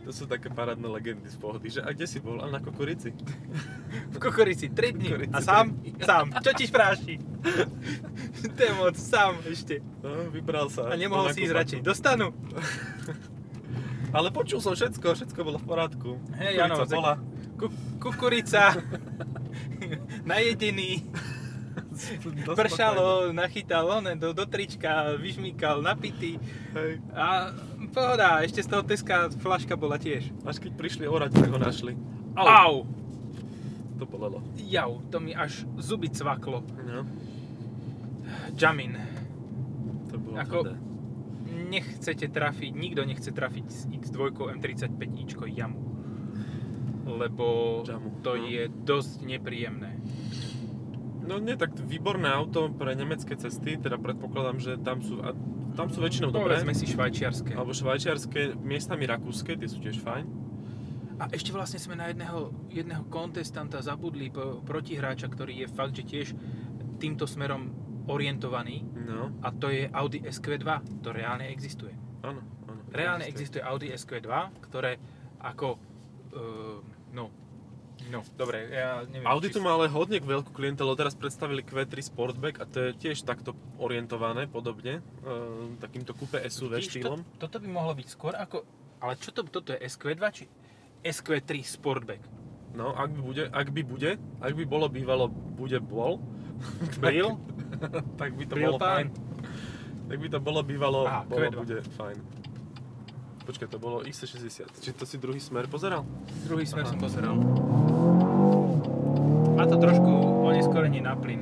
To 0.07 0.15
sú 0.15 0.23
také 0.23 0.47
parádne 0.47 0.87
legendy 0.87 1.27
z 1.27 1.35
pohody, 1.35 1.67
že 1.67 1.83
a 1.83 1.91
kde 1.91 2.07
si 2.07 2.23
bol? 2.23 2.39
A 2.39 2.47
na 2.47 2.63
kukurici. 2.63 3.11
v 4.15 4.17
kukurici 4.23 4.71
3 4.71 4.95
dní 4.95 5.11
Kukurici 5.11 5.35
a 5.35 5.39
sám, 5.43 5.75
sám, 6.07 6.25
čo 6.39 6.51
ti 6.55 6.63
spráši? 6.63 7.19
to 8.55 8.61
je 8.63 8.73
moc, 8.79 8.95
sám 8.95 9.35
ešte. 9.43 9.83
No, 9.99 10.31
vybral 10.31 10.71
sa. 10.71 10.87
A 10.87 10.95
nemohol 10.95 11.27
si 11.35 11.43
ísť 11.43 11.51
radšej 11.51 11.79
kúpatku. 11.83 13.35
Ale 14.13 14.31
počul 14.31 14.63
som 14.63 14.71
všetko, 14.73 15.13
všetko 15.13 15.39
bolo 15.43 15.57
v 15.59 15.65
poriadku. 15.67 16.09
Hej, 16.39 16.63
áno, 16.63 16.83
bola. 16.87 17.19
Ku, 17.57 17.67
kukurica, 17.99 18.77
najedený, 20.31 21.03
pršalo, 22.55 23.33
nachytal 23.33 23.89
one 23.89 24.13
do, 24.15 24.29
do 24.33 24.45
trička, 24.45 25.17
vyžmýkal, 25.17 25.81
napitý 25.81 26.37
Hej. 26.77 27.01
a 27.17 27.49
pohoda, 27.89 28.45
ešte 28.45 28.61
z 28.61 28.67
toho 28.69 28.83
Teska 28.85 29.33
flaška 29.41 29.73
bola 29.73 29.97
tiež. 29.97 30.29
Až 30.45 30.61
keď 30.61 30.71
prišli 30.77 31.05
orať, 31.09 31.33
tak 31.33 31.49
ho 31.49 31.57
našli. 31.57 31.97
Au! 32.37 32.85
To 33.97 34.05
bolelo. 34.05 34.45
Jau, 34.61 35.01
to 35.09 35.17
mi 35.17 35.33
až 35.33 35.65
zuby 35.81 36.13
cvaklo. 36.13 36.61
No, 36.85 37.01
Jamin. 38.53 38.93
to 40.13 40.21
bolo 40.21 40.35
Ako- 40.37 40.63
tvrdé. 40.69 40.73
Nechcete 41.67 42.31
trafiť, 42.31 42.71
nikto 42.71 43.03
nechce 43.03 43.29
trafiť 43.35 43.65
s 43.67 43.79
X2 43.91 44.31
M35ičko 44.31 45.51
jamu. 45.51 45.83
Lebo 47.07 47.81
Jamu, 47.87 48.19
to 48.23 48.35
no. 48.35 48.43
je 48.47 48.67
dosť 48.67 49.23
nepríjemné. 49.23 49.99
No 51.27 51.43
nie, 51.43 51.59
tak 51.59 51.75
výborné 51.75 52.31
auto 52.31 52.71
pre 52.71 52.95
nemecké 52.95 53.35
cesty, 53.35 53.75
teda 53.75 53.99
predpokladám, 53.99 54.63
že 54.63 54.79
tam 54.79 55.03
sú, 55.03 55.19
a 55.19 55.35
tam 55.75 55.91
sú 55.91 55.99
väčšinou 55.99 56.31
dobré. 56.31 56.55
Povedzme 56.55 56.71
si 56.71 56.87
švajčiarske. 56.87 57.51
Alebo 57.51 57.75
švajčiarske, 57.75 58.55
miestami 58.63 59.03
rakúske, 59.03 59.59
tie 59.59 59.67
sú 59.67 59.83
tiež 59.83 59.99
fajn. 59.99 60.25
A 61.17 61.27
ešte 61.33 61.51
vlastne 61.51 61.81
sme 61.81 61.99
na 61.99 62.07
jedného, 62.13 62.53
jedného 62.71 63.03
kontestanta 63.11 63.81
zabudli 63.83 64.31
protihráča, 64.63 65.27
ktorý 65.27 65.65
je 65.65 65.67
fakt, 65.67 65.97
že 65.97 66.03
tiež 66.05 66.27
týmto 67.01 67.25
smerom 67.25 67.73
orientovaný 68.07 68.87
No, 69.07 69.31
a 69.39 69.55
to 69.55 69.71
je 69.71 69.87
Audi 69.87 70.19
SQ2. 70.19 70.67
To 71.01 71.09
reálne 71.15 71.47
existuje. 71.47 71.95
áno, 72.21 72.43
áno. 72.67 72.81
Reálne 72.91 73.23
existuje 73.31 73.63
Audi 73.63 73.95
SQ2, 73.95 74.27
ktoré 74.67 74.99
ako... 75.39 75.79
Uh, 76.35 76.83
no, 77.15 77.31
no, 78.11 78.19
dobre, 78.35 78.67
ja 78.67 79.07
neviem. 79.07 79.23
Audi 79.23 79.47
tu 79.47 79.63
má 79.63 79.79
ale 79.79 79.87
hodne 79.87 80.19
veľkú 80.19 80.51
klientelu, 80.51 80.91
teraz 80.99 81.15
predstavili 81.15 81.63
Q3 81.63 82.03
Sportback 82.03 82.59
a 82.59 82.67
to 82.67 82.91
je 82.91 82.99
tiež 82.99 83.23
takto 83.23 83.55
orientované 83.79 84.45
podobne, 84.45 84.99
e, 84.99 85.31
takýmto 85.79 86.11
coupe 86.13 86.37
SUV 86.45 86.77
Vidíš, 86.77 86.99
štýlom. 86.99 87.19
To, 87.39 87.47
toto 87.47 87.57
by 87.63 87.67
mohlo 87.71 87.95
byť 87.95 88.07
skôr 88.11 88.35
ako... 88.35 88.67
Ale 88.97 89.13
čo 89.17 89.29
to, 89.31 89.45
toto 89.47 89.71
je 89.71 89.79
SQ2 89.81 90.23
či 90.35 90.43
SQ3 91.05 91.63
Sportback? 91.63 92.21
No, 92.75 92.93
ak 92.93 93.09
by 93.13 93.19
bude, 93.23 93.43
ak 93.49 93.67
by 93.73 93.81
bude, 93.81 94.11
ak 94.43 94.53
by 94.53 94.63
bolo 94.67 94.85
bývalo, 94.91 95.25
bude 95.31 95.79
bol, 95.81 96.21
Bril? 97.01 97.37
tak 98.19 98.29
by 98.33 98.43
to 98.43 98.53
Bril 98.53 98.67
bolo 98.67 98.77
pán. 98.77 98.95
fajn. 98.95 99.07
Tak 100.07 100.17
by 100.17 100.27
to 100.29 100.39
bolo 100.39 100.59
bývalo, 100.61 100.99
Aha, 101.03 101.21
bolo, 101.23 101.41
Q2. 101.43 101.55
bude 101.57 101.77
fajn. 101.93 102.17
Počkaj, 103.43 103.67
to 103.67 103.77
bolo 103.77 104.03
XC60. 104.03 104.59
Či 104.77 104.89
to 104.91 105.03
si 105.03 105.15
druhý 105.15 105.39
smer 105.39 105.67
pozeral? 105.67 106.03
Druhý 106.43 106.63
smer 106.63 106.83
Aha. 106.83 106.91
som 106.91 106.99
pozeral. 106.99 107.35
Má 109.53 109.65
to 109.65 109.75
trošku 109.75 110.11
oneskorenie 110.43 110.99
na 110.99 111.15
plyn. 111.15 111.41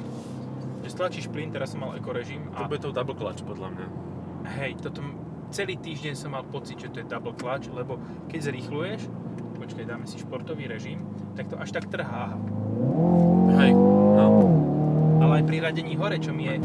Že 0.81 0.89
stlačíš 0.91 1.25
plyn, 1.27 1.49
teraz 1.49 1.73
som 1.73 1.81
mal 1.81 1.97
ekorežim 1.97 2.45
To 2.53 2.61
a 2.61 2.69
bude 2.69 2.79
to 2.79 2.93
double 2.93 3.13
clutch, 3.13 3.41
podľa 3.41 3.73
mňa. 3.73 3.87
hej, 4.55 4.77
toto 4.77 5.01
celý 5.49 5.75
týždeň 5.75 6.13
som 6.13 6.31
mal 6.31 6.45
pocit, 6.45 6.77
že 6.77 6.89
to 6.89 7.01
je 7.01 7.05
double 7.05 7.33
clutch, 7.33 7.67
lebo 7.69 7.97
keď 8.27 8.53
zrýchluješ, 8.53 9.01
počkaj, 9.57 9.83
dáme 9.83 10.05
si 10.05 10.21
športový 10.21 10.69
režim, 10.69 11.01
tak 11.33 11.49
to 11.49 11.57
až 11.57 11.73
tak 11.73 11.89
trhá. 11.89 12.37
Ale 15.35 15.43
aj 15.43 15.51
pri 15.51 15.59
radení 15.59 15.99
hore, 15.99 16.15
čo 16.15 16.31
mi 16.31 16.47
je 16.47 16.63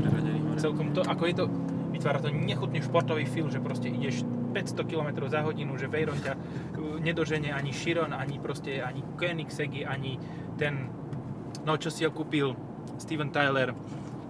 celkom 0.54 0.94
to, 0.94 1.02
ako 1.02 1.26
je 1.26 1.34
to, 1.34 1.50
vytvára 1.90 2.22
to 2.22 2.30
nechutný 2.30 2.78
športový 2.78 3.26
feel, 3.26 3.50
že 3.50 3.58
proste 3.58 3.90
ideš 3.90 4.22
500 4.54 4.86
km 4.86 5.26
za 5.26 5.42
hodinu, 5.42 5.74
že 5.74 5.90
Veyron 5.90 6.14
ťa 6.14 6.38
uh, 6.38 6.38
nedožene 7.02 7.50
ani 7.50 7.74
Chiron, 7.74 8.14
ani 8.14 8.38
proste 8.38 8.78
ani 8.78 9.02
Koenigsegg, 9.18 9.82
ani 9.82 10.22
ten, 10.54 10.86
no 11.66 11.74
čo 11.74 11.90
si 11.90 12.06
ho 12.06 12.14
kúpil 12.14 12.54
Steven 12.94 13.34
Tyler, 13.34 13.74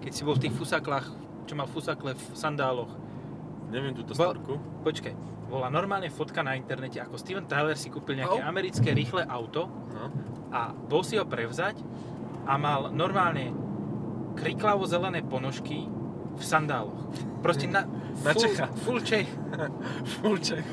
keď 0.01 0.09
si 0.09 0.25
bol 0.25 0.33
v 0.33 0.49
tých 0.49 0.57
fusaklách, 0.57 1.05
čo 1.45 1.53
mal 1.53 1.69
fusakle 1.69 2.17
v 2.17 2.25
sandáloch. 2.33 2.89
Neviem 3.69 3.93
túto 3.93 4.17
Bo- 4.17 4.25
storku. 4.25 4.57
Počkaj, 4.81 5.13
bola 5.53 5.69
normálne 5.69 6.09
fotka 6.09 6.41
na 6.41 6.57
internete, 6.57 6.97
ako 6.97 7.13
Steven 7.13 7.45
Tyler 7.45 7.77
si 7.77 7.93
kúpil 7.93 8.17
nejaké 8.17 8.41
Au. 8.41 8.49
americké 8.49 8.89
rýchle 8.89 9.21
auto 9.21 9.69
No. 9.93 10.09
a 10.49 10.73
bol 10.73 11.05
si 11.05 11.13
ho 11.13 11.29
prevzať 11.29 11.77
a 12.49 12.57
mal 12.57 12.89
normálne 12.89 13.60
kriklavo 14.35 14.85
zelené 14.85 15.21
ponožky 15.21 15.87
v 16.35 16.43
sandáloch. 16.43 16.97
Proste 17.41 17.67
na, 17.67 17.85
Na 18.23 18.31
full, 18.33 18.41
Čecha. 18.43 18.65
full 18.85 18.99
Čech. 19.01 19.27
Full 20.21 20.37
Czech. 20.37 20.65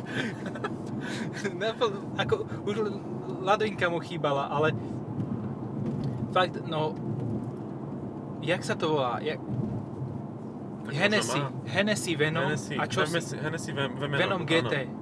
Na 1.61 1.73
ako, 2.18 2.35
už 2.66 2.77
l- 2.79 3.01
ladvinka 3.42 3.88
mu 3.88 3.99
chýbala, 4.03 4.51
ale 4.51 4.75
fakt, 6.35 6.61
no, 6.66 6.92
jak 8.44 8.61
sa 8.66 8.75
to 8.75 8.92
volá? 8.99 9.18
Jak, 9.23 9.40
Hennessy. 10.88 11.40
Hennessy 11.68 12.16
Venom 12.16 12.49
Hennessy, 12.49 12.75
a 12.81 12.85
čo 12.88 13.05
si? 13.05 13.12
Hennessy, 13.12 13.37
Hennessy 13.37 13.71
Vem, 13.77 13.92
Venom, 13.97 14.18
Venom 14.18 14.42
GT. 14.49 14.75
áno. 14.75 14.92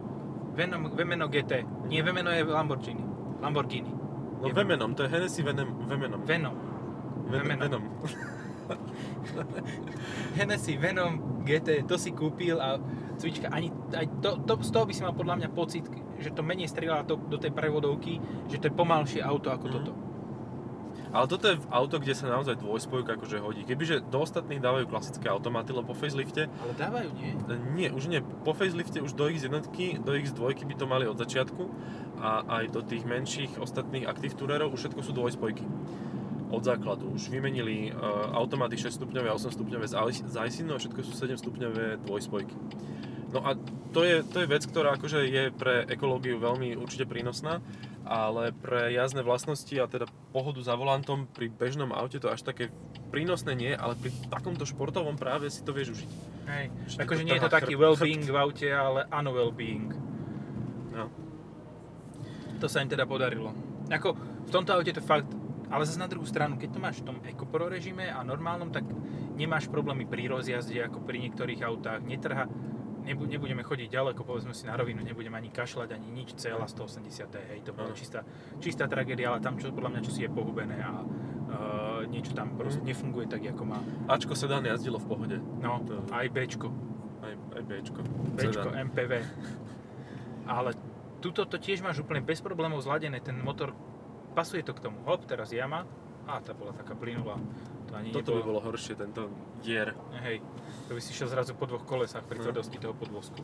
Venom, 0.57 0.83
Vemeno 0.97 1.27
GT. 1.29 1.53
Nie, 1.87 2.01
Vemeno 2.03 2.33
je 2.33 2.43
Lamborghini. 2.43 3.05
Lamborghini. 3.45 3.93
No 4.41 4.49
Je 4.49 4.53
Vemenom, 4.57 4.97
to 4.97 5.05
je 5.05 5.09
Hennessy 5.13 5.45
Venom. 5.45 5.69
Venom. 5.87 6.21
Ven, 6.27 6.43
Vemenom. 7.29 7.61
Venom. 7.61 7.83
Hennessy 10.39 10.77
Venom 10.77 11.43
GT, 11.43 11.87
to 11.87 11.97
si 11.97 12.11
kúpil 12.11 12.59
a 12.59 12.77
cvička, 13.17 13.49
ani, 13.49 13.71
aj 13.91 14.07
to, 14.21 14.31
to, 14.45 14.61
z 14.61 14.71
toho 14.71 14.85
by 14.85 14.93
si 14.93 15.03
mal 15.03 15.15
podľa 15.15 15.37
mňa 15.41 15.49
pocit, 15.51 15.85
že 16.19 16.31
to 16.31 16.43
menej 16.43 16.69
strieľa 16.69 17.05
to, 17.05 17.17
do 17.17 17.37
tej 17.37 17.53
prevodovky, 17.53 18.21
že 18.47 18.59
to 18.59 18.69
je 18.69 18.75
pomalšie 18.75 19.21
auto 19.21 19.49
ako 19.51 19.67
Mhm. 19.69 19.75
toto. 19.75 19.93
Ale 21.07 21.25
toto 21.31 21.49
je 21.49 21.57
auto, 21.73 21.97
kde 21.97 22.13
sa 22.13 22.29
naozaj 22.29 22.61
dvojspojka 22.61 23.17
akože 23.17 23.41
hodí. 23.41 23.65
Kebyže 23.65 24.05
do 24.05 24.21
ostatných 24.21 24.61
dávajú 24.61 24.85
klasické 24.85 25.33
automaty, 25.33 25.73
lebo 25.73 25.93
po 25.93 25.97
facelifte, 25.97 26.45
Ale 26.51 26.73
dávajú, 26.77 27.09
nie? 27.17 27.33
nie, 27.73 27.89
už 27.89 28.11
nie, 28.13 28.21
po 28.21 28.53
facelifte 28.53 29.01
už 29.01 29.17
do 29.17 29.25
X1, 29.25 29.65
do 30.03 30.13
X2 30.13 30.41
by 30.67 30.75
to 30.77 30.85
mali 30.85 31.09
od 31.09 31.17
začiatku 31.17 31.63
a 32.21 32.61
aj 32.61 32.65
do 32.69 32.81
tých 32.85 33.09
menších 33.09 33.57
ostatných 33.57 34.05
Active 34.05 34.37
Tourerov 34.37 34.77
už 34.77 34.89
všetko 34.89 35.01
sú 35.01 35.13
dvojspojky. 35.17 35.65
Od 36.47 36.63
základu. 36.63 37.11
Už 37.11 37.27
vymenili 37.27 37.91
uh, 37.91 38.31
automaty 38.39 38.79
6 38.79 39.03
stupňové 39.03 39.29
a 39.31 39.35
8 39.35 39.51
stupňové 39.51 39.87
z 39.91 39.95
Ice- 39.99 40.27
z 40.31 40.37
ISINu 40.47 40.75
a 40.75 40.79
všetko 40.79 41.01
sú 41.03 41.13
7 41.13 41.35
stupňové 41.35 42.07
dvojspojky. 42.07 42.55
No 43.35 43.43
a 43.43 43.59
to 43.91 44.07
je, 44.07 44.23
to 44.23 44.45
je 44.45 44.47
vec, 44.47 44.63
ktorá 44.63 44.95
akože 44.95 45.27
je 45.27 45.51
pre 45.51 45.83
ekológiu 45.91 46.39
veľmi 46.39 46.79
určite 46.79 47.11
prínosná 47.11 47.59
ale 48.07 48.55
pre 48.55 48.95
jazdné 48.95 49.27
vlastnosti 49.27 49.75
a 49.75 49.91
teda 49.91 50.07
pohodu 50.31 50.63
za 50.63 50.79
volantom 50.79 51.27
pri 51.27 51.51
bežnom 51.51 51.91
aute 51.91 52.23
to 52.23 52.31
až 52.31 52.47
také 52.47 52.71
prínosné 53.11 53.59
nie, 53.59 53.75
ale 53.75 53.99
pri 53.99 54.15
takomto 54.31 54.63
športovom 54.63 55.19
práve 55.19 55.51
si 55.51 55.67
to 55.67 55.75
vieš 55.75 55.99
užiť. 55.99 56.11
Hej. 56.47 56.65
Že 56.87 56.97
Akože 57.03 57.23
nie 57.27 57.35
je 57.35 57.43
to 57.43 57.51
taký 57.51 57.75
well-being 57.75 58.23
v 58.23 58.37
aute, 58.39 58.69
ale 58.71 59.11
ano-well-being. 59.11 59.91
No. 60.95 61.11
To 62.63 62.67
sa 62.71 62.87
im 62.87 62.89
teda 62.89 63.11
podarilo. 63.11 63.51
Ako 63.91 64.15
v 64.47 64.51
tomto 64.55 64.71
aute 64.71 64.95
to 64.95 65.03
fakt, 65.03 65.27
ale 65.67 65.83
zase 65.83 65.97
na 65.97 66.07
druhú 66.07 66.25
stranu, 66.25 66.55
keď 66.55 66.69
to 66.71 66.79
máš 66.79 66.97
v 67.01 67.07
tom 67.07 67.17
EcoPro 67.23 67.67
režime 67.67 68.07
a 68.07 68.21
normálnom, 68.21 68.69
tak 68.69 68.87
nemáš 69.35 69.67
problémy 69.67 70.05
pri 70.05 70.29
rozjazde 70.29 70.79
ako 70.81 71.01
pri 71.01 71.21
niektorých 71.21 71.61
autách. 71.61 72.01
Netrha, 72.01 72.47
nebu, 73.03 73.25
nebudeme 73.25 73.61
chodiť 73.61 73.89
ďaleko, 73.89 74.21
povedzme 74.21 74.51
si 74.51 74.65
na 74.65 74.75
rovinu, 74.75 75.01
nebudem 75.01 75.31
ani 75.31 75.49
kašľať, 75.49 75.89
ani 75.93 76.09
nič, 76.13 76.35
celá 76.35 76.65
180 76.65 77.07
hej, 77.51 77.61
to 77.63 77.71
bola 77.71 77.91
Áno. 77.91 77.95
čistá, 77.95 78.23
čistá 78.59 78.87
tragédia, 78.87 79.29
ale 79.29 79.39
tam 79.39 79.55
čo, 79.57 79.71
podľa 79.71 79.91
mňa 79.93 80.01
čosi 80.03 80.21
je 80.23 80.31
pohubené 80.31 80.79
a 80.79 80.91
uh, 80.99 81.07
niečo 82.05 82.33
tam 82.33 82.55
proste 82.55 82.83
Mhm. 82.83 82.87
nefunguje 82.87 83.27
tak, 83.27 83.43
ako 83.45 83.63
má. 83.63 83.79
Ačko 84.07 84.35
sedán 84.35 84.63
jazdilo 84.63 84.99
v 84.99 85.07
pohode. 85.07 85.37
No, 85.61 85.83
To- 85.83 86.03
aj 86.11 86.27
Bčko. 86.29 86.69
Aj, 87.23 87.35
aj 87.53 87.63
Bčko. 87.65 88.01
Bčko. 88.35 88.69
MPV. 88.71 89.13
Ale 90.47 90.75
tuto 91.19 91.43
to 91.43 91.59
tiež 91.59 91.83
máš 91.83 91.99
úplne 91.99 92.23
bez 92.23 92.39
problémov 92.39 92.79
zladené, 92.81 93.19
ten 93.19 93.35
motor, 93.37 93.75
pasuje 94.37 94.61
to 94.61 94.71
k 94.71 94.85
tomu. 94.85 95.01
Hop, 95.03 95.25
teraz 95.25 95.49
jama, 95.51 95.89
a 96.25 96.37
tá 96.39 96.53
bola 96.53 96.71
taká 96.71 96.93
plynulá. 96.93 97.41
To 97.87 97.93
ani 97.95 98.11
Toto 98.11 98.31
by 98.31 98.39
nebolo, 98.39 98.61
bolo 98.61 98.61
horšie, 98.63 98.93
tento 98.95 99.33
dier. 99.59 99.97
hej, 100.21 100.45
to 100.85 100.93
by 100.93 101.01
si 101.01 101.11
šiel 101.11 101.27
zrazu 101.27 101.55
po 101.55 101.65
dvoch 101.65 101.83
kolesách 101.83 102.23
pri 102.23 102.37
No. 102.37 102.45
tvrdosti 102.45 102.77
toho 102.77 102.93
podvozku. 102.93 103.41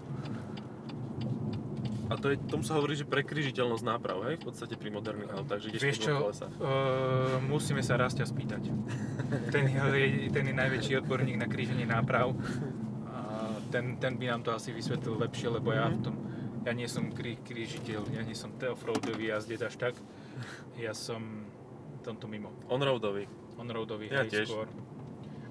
A 2.07 2.17
to 2.17 2.29
je, 2.29 2.37
tomu 2.37 2.61
sa 2.61 2.77
hovorí, 2.77 2.93
že 2.93 3.09
prekryžiteľnosť 3.09 3.85
náprav, 3.87 4.21
hej? 4.29 4.37
V 4.37 4.45
podstate 4.45 4.77
pri 4.77 4.93
moderných 4.93 5.33
autách, 5.33 5.65
že 5.65 5.73
ideš 5.73 5.81
Vieš 5.81 5.97
po 5.97 6.05
čo, 6.05 6.13
uh, 6.61 7.41
musíme 7.41 7.81
sa 7.81 7.97
Rastia 7.97 8.29
spýtať. 8.29 8.69
ten, 9.49 9.65
je, 9.65 10.29
ten 10.29 10.45
je 10.45 10.53
najväčší 10.53 11.01
odborník 11.01 11.41
na 11.41 11.49
kríženie 11.49 11.89
náprav. 11.89 12.37
A 13.09 13.17
ten, 13.73 13.97
ten 13.97 14.21
by 14.21 14.29
nám 14.29 14.45
to 14.45 14.53
asi 14.53 14.71
vysvetlil 14.71 15.17
lepšie, 15.17 15.49
lebo 15.49 15.73
ja 15.73 15.89
v 15.89 15.97
Mhm. 15.97 16.03
tom, 16.05 16.15
ja 16.63 16.73
nie 16.73 16.85
som 16.85 17.09
krí, 17.09 17.41
krížiteľ, 17.41 18.05
ja 18.13 18.21
nie 18.21 18.37
som 18.37 18.53
offroadový 18.53 19.33
jazdec 19.33 19.63
až 19.63 19.75
tak. 19.81 19.95
Ja 20.79 20.93
som 20.97 21.47
tomto 22.03 22.27
mimo. 22.27 22.51
On-roadový. 22.67 23.31
On-roadový, 23.57 24.11
Ja 24.11 24.27
hej, 24.27 24.43
tiež. 24.43 24.51
skôr. 24.51 24.67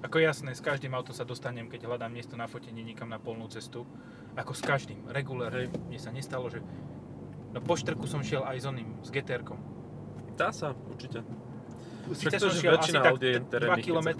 Ako 0.02 0.18
jasné, 0.18 0.52
s 0.52 0.60
každým 0.60 0.92
autom 0.92 1.14
sa 1.14 1.22
dostanem, 1.22 1.70
keď 1.70 1.86
hľadám 1.86 2.10
miesto 2.10 2.34
na 2.34 2.50
fotenie 2.50 2.82
nikam 2.82 3.06
na 3.06 3.22
polnú 3.22 3.46
cestu. 3.48 3.86
Ako 4.34 4.52
s 4.52 4.60
každým, 4.60 5.06
regulár. 5.08 5.54
Hej. 5.54 5.70
Mne 5.88 5.98
sa 6.02 6.10
nestalo, 6.10 6.50
že... 6.50 6.60
No 7.54 7.62
po 7.62 7.78
štrku 7.78 8.04
som 8.10 8.20
šiel 8.24 8.42
aj 8.42 8.58
s 8.58 8.66
oným, 8.66 8.88
s 9.04 9.08
GTR-kom. 9.14 9.60
Dá 10.34 10.50
sa, 10.50 10.74
určite. 10.90 11.22
Sice 12.16 12.40
som 12.40 12.50
že 12.50 12.66
šiel 12.66 12.74
asi 12.80 12.96
tak 12.96 13.14
aut 13.14 13.22
je 13.22 13.38
2 13.38 13.52
terénnych, 13.52 13.84
keď 13.84 13.94
sa 13.94 14.02
km. 14.02 14.10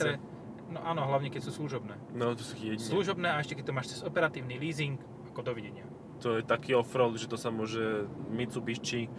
No 0.72 0.78
áno, 0.86 1.02
hlavne 1.04 1.28
keď 1.28 1.42
sú 1.48 1.52
služobné. 1.64 1.96
No, 2.16 2.32
to 2.32 2.44
sú 2.46 2.56
jedine. 2.56 2.80
Služobné 2.80 3.28
a 3.28 3.36
ešte 3.42 3.58
keď 3.58 3.64
to 3.68 3.72
máš 3.74 3.86
cez 3.92 4.00
operatívny 4.06 4.56
leasing, 4.56 4.96
ako 5.28 5.40
dovidenia. 5.44 5.84
To 6.22 6.38
je 6.38 6.46
taký 6.46 6.78
offroad, 6.78 7.18
že 7.18 7.26
to 7.26 7.34
sa 7.34 7.50
môže 7.50 8.06
Mitsubishi, 8.30 9.10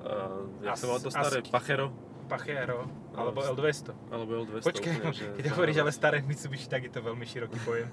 uh, 0.00 0.42
jak 0.60 0.72
As- 0.72 0.78
sa 0.78 0.86
volá 0.86 0.98
to 0.98 1.10
staré, 1.10 1.38
Asky. 1.38 1.50
Pachero, 1.50 1.86
Pachero, 2.26 2.84
alebo 3.12 3.38
s- 3.38 3.48
L200. 3.48 3.90
alebo 4.08 4.30
L200. 4.42 4.64
Počkaj, 4.64 4.92
úplne, 4.94 5.12
že 5.12 5.26
keď 5.36 5.44
hovoríš 5.50 5.78
ale 5.78 5.90
staré 5.90 6.16
Mitsubishi, 6.20 6.66
tak 6.66 6.82
je 6.82 6.90
to 6.90 7.00
veľmi 7.00 7.22
široký 7.22 7.58
pojem. 7.62 7.88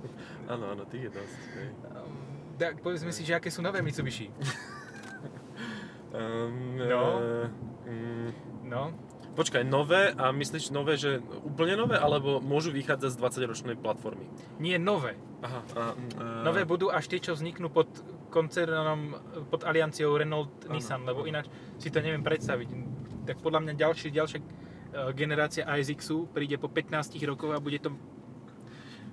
Áno, 0.52 0.64
áno, 0.68 0.82
tých 0.84 1.06
je 1.06 1.12
dosť. 1.12 1.38
hej. 1.54 1.68
Um, 1.90 2.14
tak 2.56 2.78
povedzme 2.78 3.08
si, 3.08 3.22
že 3.22 3.34
aké 3.34 3.48
sú 3.48 3.60
nové 3.60 3.80
Mitsubishi. 3.80 4.28
Um, 6.10 6.76
No. 6.82 7.02
eh, 7.18 7.48
mm, 7.86 8.30
No, 8.62 8.94
počkaj, 9.32 9.64
nové 9.64 10.12
a 10.12 10.30
myslíš 10.30 10.70
nové, 10.70 10.94
že 10.94 11.18
úplne 11.40 11.74
nové, 11.74 11.94
alebo 11.94 12.38
môžu 12.38 12.70
vychádzať 12.70 13.10
z 13.10 13.18
20-ročnej 13.18 13.74
platformy? 13.74 14.26
nie 14.58 14.76
nové. 14.76 15.18
Aha, 15.40 15.60
a, 15.72 15.82
uh, 16.14 16.44
Nové 16.44 16.62
budú 16.62 16.86
až 16.86 17.08
tie, 17.08 17.18
čo 17.18 17.32
vzniknú 17.32 17.66
pod 17.66 17.88
koncernom, 18.30 19.18
pod 19.50 19.66
alianciou 19.66 20.14
Renault 20.14 20.48
Áno, 20.64 20.78
Nissan, 20.78 21.02
lebo 21.02 21.26
ináč 21.26 21.50
si 21.76 21.90
to 21.90 21.98
neviem 21.98 22.22
predstaviť. 22.22 22.68
Tak 23.26 23.42
podľa 23.42 23.60
mňa 23.66 23.72
ďalšie, 23.76 24.08
ďalšia 24.08 24.38
e, 24.38 24.44
generácia 25.12 25.66
ASX-u 25.66 26.30
príde 26.30 26.56
po 26.56 26.70
15 26.70 27.18
rokoch 27.26 27.52
a 27.52 27.58
bude 27.58 27.82
to... 27.82 27.90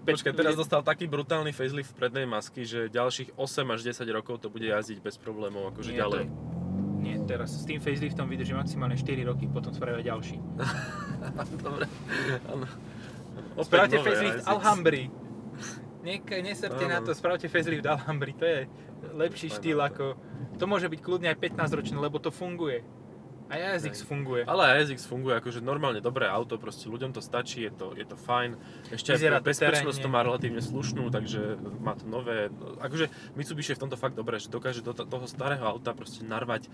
Počkaj, 0.07 0.39
teraz 0.39 0.55
dostal 0.55 0.79
taký 0.87 1.03
brutálny 1.03 1.51
facelift 1.51 1.91
prednej 1.91 2.23
masky, 2.23 2.63
že 2.63 2.87
ďalších 2.87 3.35
8 3.35 3.75
až 3.75 3.83
10 3.83 4.07
rokov 4.15 4.39
to 4.39 4.47
bude 4.47 4.63
jazdiť 4.63 5.03
bez 5.03 5.19
problémov, 5.19 5.75
akože 5.75 5.91
Nie, 5.91 5.99
ďalej. 5.99 6.23
to- 6.23 6.55
Nie, 6.97 7.15
teraz 7.27 7.51
s 7.51 7.67
tým 7.67 7.83
faceliftom 7.83 8.25
vydrží 8.25 8.55
maximálne 8.55 8.95
4 8.95 9.27
roky, 9.27 9.51
potom 9.51 9.75
spravia 9.75 10.01
ďalší. 10.07 10.39
Dobre, 11.65 11.85
áno. 12.47 12.65
Spravte 13.63 13.97
facelift. 13.99 14.47
Alhambry. 14.47 15.26
Nek- 16.03 16.41
neserte 16.43 16.85
na 16.87 17.01
Áno. 17.01 17.05
to, 17.05 17.11
spravte 17.17 17.49
facelift 17.49 17.85
Alhambry, 17.85 18.33
to 18.37 18.45
je 18.45 18.59
lepší 19.17 19.49
Fajn 19.49 19.57
štýl 19.59 19.79
ako... 19.81 20.05
To 20.57 20.65
môže 20.65 20.89
byť 20.89 20.99
kľudne 21.01 21.29
aj 21.29 21.37
15 21.37 21.77
ročné, 21.77 21.97
lebo 22.01 22.17
to 22.17 22.33
funguje. 22.33 22.81
Aj 23.47 23.59
ASX 23.79 24.03
Hej. 24.03 24.07
funguje. 24.11 24.41
Ale 24.43 24.75
ASX 24.75 25.07
funguje 25.07 25.39
akože 25.39 25.63
normálne 25.63 26.03
dobré 26.03 26.27
auto, 26.27 26.59
proste 26.59 26.91
ľuďom 26.91 27.15
to 27.15 27.23
stačí, 27.23 27.63
je 27.63 27.71
to, 27.71 27.95
je 27.95 28.03
to 28.03 28.19
fajn. 28.19 28.59
Ešte 28.91 29.15
aj 29.15 29.17
Vyzerá 29.23 29.37
bezpečnosť 29.39 29.99
to 30.03 30.09
má 30.11 30.19
relatívne 30.19 30.59
slušnú, 30.59 31.07
takže 31.07 31.55
má 31.79 31.95
to 31.95 32.03
nové. 32.03 32.51
Akože 32.83 33.07
Mitsubishi 33.39 33.71
je 33.71 33.79
v 33.79 33.83
tomto 33.87 33.95
fakt 33.95 34.19
dobré, 34.19 34.35
že 34.43 34.51
dokáže 34.51 34.83
do 34.83 34.91
to- 34.91 35.07
toho 35.07 35.23
starého 35.31 35.63
auta 35.63 35.95
proste 35.95 36.27
narvať 36.27 36.67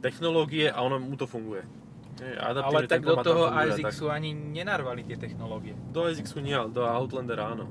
technológie 0.00 0.72
a 0.72 0.80
ono 0.80 0.96
mu 0.96 1.12
to 1.20 1.28
funguje. 1.28 1.60
Je, 2.14 2.30
Ale 2.38 2.86
tak 2.86 3.02
do 3.02 3.18
toho 3.20 3.50
a 3.50 3.66
ASX-u 3.66 4.06
ani 4.08 4.32
nenarvali 4.32 5.02
tie 5.04 5.18
technológie. 5.18 5.74
Tak. 5.74 5.92
Do 5.92 6.00
ASX-u 6.08 6.40
nie, 6.40 6.54
ale 6.56 6.70
do 6.72 6.86
Outlandera 6.86 7.52
áno. 7.52 7.68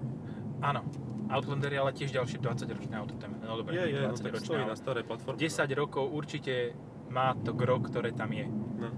Áno, 0.64 0.82
Outlander 1.28 1.68
je 1.68 1.80
ale 1.80 1.92
tiež 1.92 2.10
ďalšie 2.10 2.40
20-ročné 2.40 2.96
auto. 2.96 3.14
tam- 3.16 3.36
No 3.38 3.60
dobre, 3.60 3.76
je, 3.76 3.84
je, 3.90 4.00
no 4.02 4.12
20 4.12 4.24
tak 4.24 4.32
ročné, 4.34 4.46
stojí 4.46 4.64
na 4.64 4.76
starej 4.76 5.04
platforme. 5.04 5.38
10 5.38 5.72
rokov 5.74 6.06
určite 6.08 6.54
má 7.10 7.36
to 7.36 7.52
gro, 7.52 7.78
ktoré 7.78 8.10
tam 8.12 8.32
je. 8.32 8.48
No. 8.48 8.90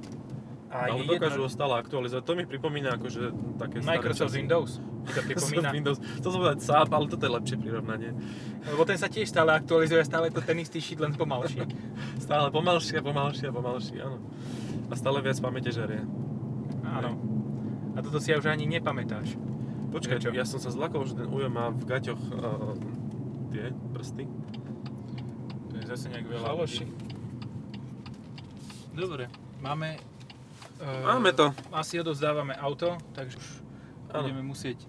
A 0.67 0.91
Ale 0.91 1.01
je 1.01 1.07
dokážu 1.09 1.39
ho 1.39 1.47
jedno, 1.47 1.55
stále 1.55 1.73
aktualizovať. 1.77 2.23
To 2.23 2.33
mi 2.35 2.43
pripomína 2.43 2.89
akože 2.93 3.21
také 3.55 3.79
staré 3.79 3.95
Microsoft 3.95 4.27
časy. 4.29 4.37
Windows, 4.37 4.71
ti 4.77 5.11
to 5.13 5.21
pripomína. 5.29 5.69
Windows. 5.71 5.97
To 6.19 6.27
som 6.27 6.37
povedať 6.37 6.59
SAP, 6.61 6.89
ale 6.91 7.05
toto 7.07 7.23
je 7.23 7.31
lepšie 7.31 7.55
prirovnanie. 7.55 8.11
Lebo 8.65 8.83
ten 8.83 8.97
sa 8.97 9.07
tiež 9.07 9.25
stále 9.25 9.55
aktualizuje, 9.55 10.03
stále 10.03 10.27
to 10.27 10.43
ten 10.43 10.57
istý 10.57 10.77
shit, 10.77 10.99
len 10.99 11.13
pomalšie. 11.13 11.63
Stále 12.25 12.49
pomalšie, 12.49 12.99
pomalšie, 12.99 13.47
pomalšie, 13.49 13.97
áno. 13.99 14.19
A 14.85 14.93
stále 14.93 15.17
viac 15.19 15.37
pamäte 15.39 15.69
žerie. 15.69 16.03
Áno. 16.83 17.15
A 17.93 18.03
toto 18.03 18.19
si 18.19 18.29
ja 18.29 18.37
už 18.37 18.45
ani 18.45 18.67
nepamätáš. 18.67 19.37
Počkaj, 19.95 20.19
Prečo? 20.19 20.35
ja 20.35 20.43
som 20.43 20.59
sa 20.59 20.75
zlakol, 20.75 21.07
že 21.07 21.15
ten 21.15 21.23
Ujo 21.31 21.47
má 21.47 21.71
v 21.71 21.87
gaťoch 21.87 22.19
uh, 22.35 22.75
tie 23.55 23.71
prsty. 23.95 24.27
To 25.71 25.73
je 25.79 25.83
zase 25.87 26.11
nejak 26.11 26.27
veľa. 26.27 26.43
Chaloši. 26.51 26.85
Dobre, 28.91 29.31
máme... 29.63 29.95
Uh, 30.83 31.15
Máme 31.15 31.31
to. 31.31 31.55
Asi 31.71 31.95
odovzdávame 31.95 32.59
auto, 32.59 32.99
takže 33.15 33.39
už 33.39 33.47
Áno. 34.11 34.27
budeme 34.27 34.43
musieť 34.43 34.83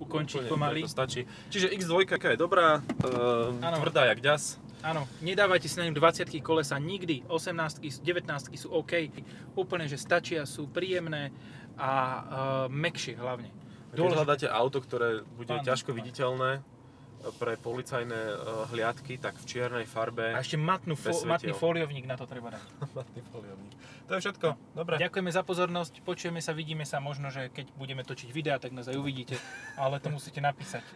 ukončiť 0.00 0.48
Úplne, 0.48 0.52
pomaly. 0.56 0.80
To 0.88 0.96
stačí. 1.04 1.28
Čiže 1.52 1.76
X2 1.76 2.16
aká 2.16 2.32
je 2.32 2.40
dobrá, 2.40 2.80
uh, 2.80 3.52
Áno. 3.60 3.76
tvrdá 3.84 4.08
jak 4.08 4.24
ďas. 4.24 4.56
Áno, 4.80 5.04
nedávajte 5.20 5.68
si 5.68 5.76
na 5.76 5.84
ňu 5.84 5.92
20 6.00 6.32
kolesa 6.40 6.80
nikdy, 6.80 7.28
18 7.28 7.84
19 8.00 8.56
sú 8.56 8.72
OK, 8.72 9.12
úplne, 9.52 9.84
že 9.84 10.00
stačia, 10.00 10.48
sú 10.48 10.64
príjemné 10.72 11.28
a 11.76 11.92
uh, 11.92 12.24
mekšie 12.72 13.20
hlavne. 13.20 13.52
Keď 13.90 13.96
Dôležité- 13.96 14.16
hľadáte 14.18 14.46
auto, 14.50 14.78
ktoré 14.82 15.08
bude 15.36 15.54
Pán, 15.54 15.64
ťažko 15.64 15.90
pán. 15.92 15.98
viditeľné 16.02 16.50
uh, 16.58 17.30
pre 17.38 17.54
policajné 17.56 18.20
uh, 18.32 18.36
hliadky, 18.70 19.18
tak 19.18 19.38
v 19.38 19.44
čiernej 19.46 19.86
farbe. 19.86 20.34
A 20.34 20.42
ešte 20.42 20.58
matnú 20.58 20.94
fo- 20.94 21.14
matný 21.24 21.54
foliovník 21.54 22.06
na 22.06 22.18
to 22.18 22.26
treba 22.26 22.54
dať. 22.54 22.62
Matný 22.98 23.22
foliovník. 23.30 23.74
To 24.06 24.14
je 24.14 24.20
všetko. 24.22 24.48
Dobre. 24.78 25.02
Ďakujeme 25.02 25.30
za 25.34 25.42
pozornosť, 25.42 25.98
počujeme 26.06 26.38
sa, 26.38 26.54
vidíme 26.54 26.86
sa, 26.86 27.02
možno, 27.02 27.26
že 27.34 27.50
keď 27.50 27.74
budeme 27.74 28.06
točiť 28.06 28.30
videa, 28.30 28.54
tak 28.62 28.70
nás 28.70 28.86
aj 28.86 28.94
uvidíte, 28.94 29.34
ale 29.74 29.98
to 29.98 30.14
musíte 30.14 30.38
napísať. 30.38 30.86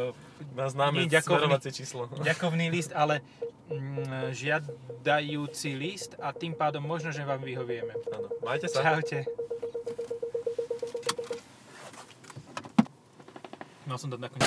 Má 0.58 0.66
známe 0.66 1.06
ďakovný. 1.06 1.62
číslo. 1.70 2.10
ďakovný 2.26 2.66
list, 2.74 2.90
ale 2.90 3.22
mm, 3.70 4.34
žiadajúci 4.34 5.78
list 5.78 6.18
a 6.18 6.34
tým 6.34 6.58
pádom 6.58 6.82
možno, 6.82 7.14
že 7.14 7.22
vám 7.22 7.38
vyhovieme. 7.38 7.94
Áno. 8.10 8.34
Majte 8.42 8.66
sa. 8.66 8.82
Čaute. 8.82 9.22
Mal 13.86 13.98
som 13.98 14.10
to 14.10 14.18
nakoniec. 14.18 14.42